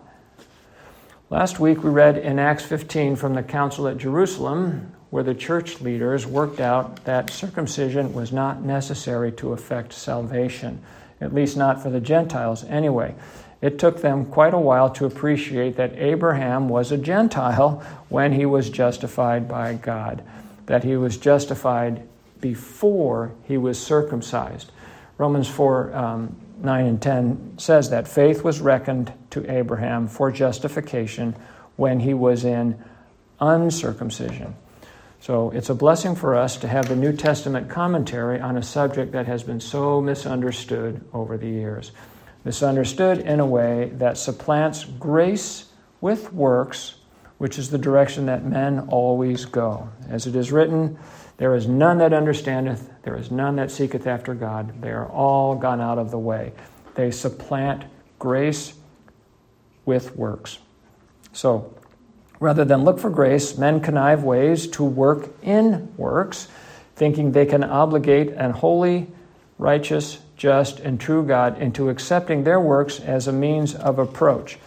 Last 1.31 1.61
week 1.61 1.85
we 1.85 1.91
read 1.91 2.19
in 2.19 2.41
Acts 2.41 2.65
15 2.65 3.15
from 3.15 3.35
the 3.35 3.45
council 3.45 3.87
at 3.87 3.99
Jerusalem 3.99 4.93
where 5.11 5.23
the 5.23 5.37
church 5.37 5.81
leaders 5.81 6.27
worked 6.27 6.59
out 6.59 7.05
that 7.05 7.31
circumcision 7.31 8.13
was 8.13 8.33
not 8.33 8.61
necessary 8.61 9.31
to 9.31 9.53
effect 9.53 9.93
salvation, 9.93 10.83
at 11.21 11.33
least 11.33 11.57
not 11.57 11.81
for 11.81 11.91
the 11.91 12.01
Gentiles 12.01 12.65
anyway. 12.65 13.15
It 13.63 13.79
took 13.79 14.03
them 14.03 14.27
quite 14.27 14.53
a 14.53 14.59
while 14.59 14.91
to 14.95 15.07
appreciate 15.07 15.77
that 15.77 15.95
Abraham 15.95 16.69
was 16.69 16.91
a 16.91 16.99
Gentile 16.99 17.85
when 18.09 18.33
he 18.33 18.47
was 18.47 18.69
justified 18.69 19.47
by 19.47 19.75
God, 19.75 20.25
that 20.67 20.83
he 20.83 20.97
was 20.97 21.19
justified 21.19 22.03
before 22.41 23.35
he 23.45 23.57
was 23.57 23.81
circumcised. 23.83 24.71
Romans 25.19 25.49
4 25.49 25.97
um, 25.97 26.37
9 26.59 26.87
and 26.87 27.03
10 27.03 27.59
says 27.59 27.91
that 27.91 28.09
faith 28.09 28.43
was 28.43 28.61
reckoned 28.61 29.13
to 29.31 29.51
Abraham 29.51 30.09
for 30.09 30.31
justification 30.31 31.37
when 31.77 32.01
he 32.01 32.15
was 32.15 32.45
in 32.45 32.83
uncircumcision. 33.41 34.55
So 35.21 35.51
it's 35.51 35.71
a 35.71 35.75
blessing 35.75 36.15
for 36.15 36.37
us 36.37 36.57
to 36.59 36.69
have 36.69 36.89
the 36.89 36.97
New 36.97 37.13
Testament 37.13 37.69
commentary 37.69 38.41
on 38.41 38.57
a 38.57 38.63
subject 38.63 39.13
that 39.13 39.27
has 39.27 39.43
been 39.43 39.61
so 39.61 40.01
misunderstood 40.01 41.05
over 41.13 41.37
the 41.37 41.49
years. 41.49 41.93
Misunderstood 42.45 43.19
in 43.19 43.41
a 43.41 43.47
way 43.47 43.91
that 43.95 44.19
supplants 44.19 44.85
grace 44.85 45.67
with 46.01 46.33
works, 46.33 46.95
which 47.39 47.59
is 47.59 47.71
the 47.71 47.79
direction 47.79 48.27
that 48.27 48.45
men 48.45 48.89
always 48.89 49.45
go. 49.47 49.89
As 50.09 50.27
it 50.27 50.37
is 50.37 50.53
written, 50.53 50.99
there 51.39 51.55
is 51.55 51.67
none 51.69 51.99
that 51.99 52.13
understandeth, 52.13 52.91
there 53.03 53.17
is 53.17 53.31
none 53.31 53.57
that 53.57 53.71
seeketh 53.71 54.07
after 54.07 54.35
God. 54.35 54.81
They 54.81 54.91
are 54.91 55.07
all 55.07 55.55
gone 55.55 55.81
out 55.81 55.99
of 55.99 56.11
the 56.11 56.19
way. 56.19 56.53
They 56.95 57.11
supplant 57.11 57.85
grace 58.19 58.75
with 59.85 60.17
works. 60.17 60.59
So, 61.33 61.75
rather 62.41 62.65
than 62.65 62.85
look 62.85 62.99
for 62.99 63.11
grace, 63.11 63.59
men 63.59 63.81
connive 63.81 64.25
ways 64.25 64.67
to 64.69 64.85
work 64.85 65.29
in 65.43 65.95
works, 65.97 66.49
thinking 66.95 67.33
they 67.33 67.47
can 67.47 67.63
obligate 67.63 68.31
an 68.31 68.53
holy, 68.53 69.09
righteous, 69.59 70.19
just, 70.37 70.81
and 70.81 70.99
true 70.99 71.25
God 71.25 71.61
into 71.61 71.91
accepting 71.91 72.45
their 72.45 72.61
works 72.61 72.99
as 73.01 73.29
a 73.29 73.33
means 73.33 73.75
of 73.75 73.99
approach. 73.99 74.59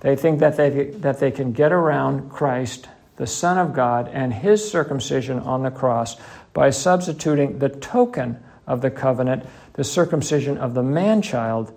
They 0.00 0.14
think 0.14 0.40
that 0.40 0.56
they, 0.56 0.90
that 0.90 1.20
they 1.20 1.30
can 1.30 1.52
get 1.52 1.72
around 1.72 2.30
Christ 2.30 2.88
the 3.18 3.26
Son 3.26 3.58
of 3.58 3.74
God, 3.74 4.08
and 4.12 4.32
his 4.32 4.68
circumcision 4.68 5.40
on 5.40 5.62
the 5.62 5.70
cross 5.70 6.16
by 6.54 6.70
substituting 6.70 7.58
the 7.58 7.68
token 7.68 8.42
of 8.66 8.80
the 8.80 8.90
covenant, 8.90 9.44
the 9.74 9.84
circumcision 9.84 10.56
of 10.56 10.74
the 10.74 10.82
man 10.82 11.20
child, 11.20 11.72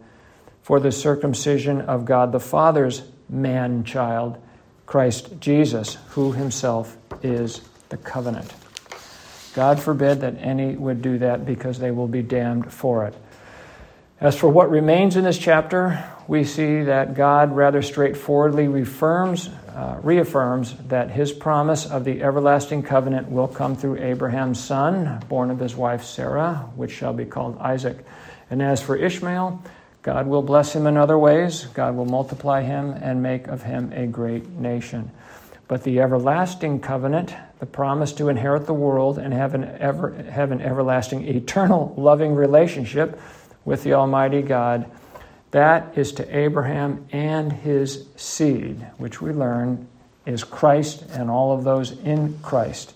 for 0.61 0.79
the 0.79 0.91
circumcision 0.91 1.81
of 1.81 2.05
God 2.05 2.31
the 2.31 2.39
Father's 2.39 3.01
man 3.27 3.83
child, 3.83 4.37
Christ 4.85 5.39
Jesus, 5.39 5.97
who 6.09 6.31
himself 6.31 6.95
is 7.23 7.61
the 7.89 7.97
covenant. 7.97 8.53
God 9.55 9.79
forbid 9.79 10.21
that 10.21 10.37
any 10.37 10.75
would 10.75 11.01
do 11.01 11.17
that 11.17 11.45
because 11.45 11.79
they 11.79 11.91
will 11.91 12.07
be 12.07 12.21
damned 12.21 12.71
for 12.71 13.07
it. 13.07 13.15
As 14.19 14.37
for 14.37 14.47
what 14.47 14.69
remains 14.69 15.15
in 15.15 15.23
this 15.23 15.39
chapter, 15.39 16.07
we 16.27 16.43
see 16.43 16.83
that 16.83 17.15
God 17.15 17.55
rather 17.55 17.81
straightforwardly 17.81 18.67
reaffirms, 18.67 19.49
uh, 19.75 19.99
reaffirms 20.01 20.75
that 20.87 21.11
his 21.11 21.31
promise 21.31 21.85
of 21.85 22.03
the 22.03 22.21
everlasting 22.21 22.83
covenant 22.83 23.29
will 23.29 23.47
come 23.47 23.75
through 23.75 23.97
Abraham's 23.97 24.59
son, 24.63 25.23
born 25.29 25.51
of 25.51 25.59
his 25.59 25.75
wife 25.75 26.03
Sarah, 26.03 26.69
which 26.75 26.91
shall 26.91 27.13
be 27.13 27.25
called 27.25 27.57
Isaac. 27.59 28.05
And 28.49 28.61
as 28.61 28.81
for 28.81 28.95
Ishmael, 28.95 29.63
God 30.01 30.27
will 30.27 30.41
bless 30.41 30.75
him 30.75 30.87
in 30.87 30.97
other 30.97 31.17
ways. 31.17 31.65
God 31.73 31.95
will 31.95 32.05
multiply 32.05 32.61
him 32.61 32.91
and 32.91 33.21
make 33.21 33.47
of 33.47 33.63
him 33.63 33.93
a 33.93 34.07
great 34.07 34.49
nation. 34.49 35.11
But 35.67 35.83
the 35.83 36.01
everlasting 36.01 36.81
covenant, 36.81 37.33
the 37.59 37.65
promise 37.65 38.11
to 38.13 38.29
inherit 38.29 38.65
the 38.65 38.73
world 38.73 39.17
and 39.17 39.33
have 39.33 39.53
an, 39.53 39.63
ever, 39.79 40.11
have 40.23 40.51
an 40.51 40.61
everlasting, 40.61 41.27
eternal, 41.27 41.93
loving 41.97 42.35
relationship, 42.35 43.19
with 43.65 43.83
the 43.83 43.93
Almighty 43.93 44.41
God. 44.41 44.89
That 45.51 45.97
is 45.97 46.13
to 46.13 46.37
Abraham 46.37 47.05
and 47.11 47.51
his 47.51 48.07
seed, 48.15 48.87
which 48.97 49.21
we 49.21 49.31
learn 49.31 49.87
is 50.25 50.43
Christ 50.43 51.03
and 51.11 51.29
all 51.29 51.51
of 51.51 51.63
those 51.63 51.91
in 51.91 52.39
Christ. 52.39 52.93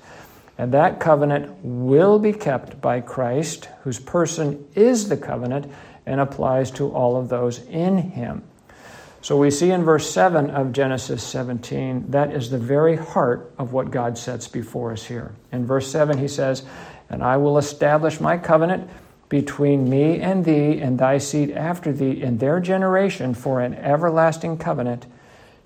And 0.57 0.73
that 0.73 1.01
covenant 1.01 1.53
will 1.63 2.17
be 2.17 2.31
kept 2.31 2.79
by 2.79 3.01
Christ, 3.01 3.67
whose 3.83 3.99
person 3.99 4.65
is 4.73 5.09
the 5.09 5.17
covenant 5.17 5.71
and 6.05 6.21
applies 6.21 6.71
to 6.71 6.91
all 6.91 7.17
of 7.17 7.27
those 7.27 7.59
in 7.65 7.97
him. 7.97 8.43
So 9.21 9.37
we 9.37 9.49
see 9.49 9.71
in 9.71 9.83
verse 9.83 10.09
7 10.09 10.51
of 10.51 10.71
Genesis 10.71 11.23
17, 11.23 12.11
that 12.11 12.31
is 12.31 12.51
the 12.51 12.59
very 12.59 12.95
heart 12.95 13.51
of 13.57 13.73
what 13.73 13.89
God 13.89 14.17
sets 14.19 14.47
before 14.47 14.91
us 14.91 15.03
here. 15.03 15.33
In 15.51 15.65
verse 15.65 15.91
7, 15.91 16.19
he 16.19 16.27
says, 16.27 16.63
And 17.09 17.23
I 17.23 17.37
will 17.37 17.57
establish 17.57 18.21
my 18.21 18.37
covenant 18.37 18.87
between 19.30 19.89
me 19.89 20.19
and 20.19 20.45
thee 20.45 20.80
and 20.80 20.99
thy 20.99 21.17
seed 21.17 21.51
after 21.51 21.91
thee 21.91 22.21
in 22.21 22.38
their 22.38 22.59
generation 22.59 23.34
for 23.34 23.59
an 23.61 23.73
everlasting 23.73 24.57
covenant, 24.57 25.05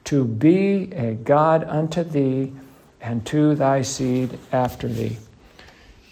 to 0.05 0.26
be 0.26 0.91
a 0.93 1.14
God 1.14 1.64
unto 1.66 2.03
thee 2.03 2.53
and 3.01 3.26
to 3.26 3.55
thy 3.55 3.82
seed 3.82 4.38
after 4.51 4.88
thee. 4.88 5.18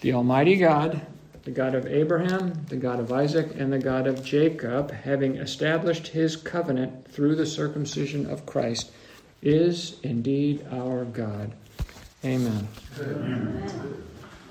The 0.02 0.14
Almighty 0.14 0.58
God, 0.58 1.06
the 1.43 1.52
God 1.52 1.74
of 1.74 1.86
Abraham, 1.88 2.66
the 2.68 2.76
God 2.76 3.00
of 3.00 3.12
Isaac, 3.12 3.52
and 3.58 3.72
the 3.72 3.80
God 3.80 4.06
of 4.06 4.24
Jacob, 4.24 4.91
having 4.91 5.38
established 5.38 6.10
his 6.10 6.36
covenant 6.36 7.10
through 7.10 7.36
the 7.36 7.45
circumcision 7.45 8.30
of 8.30 8.45
Christ, 8.45 8.91
is 9.41 9.98
indeed 10.04 10.66
our 10.72 11.06
God. 11.06 11.54
Amen. 12.26 12.68
Amen. 13.00 14.04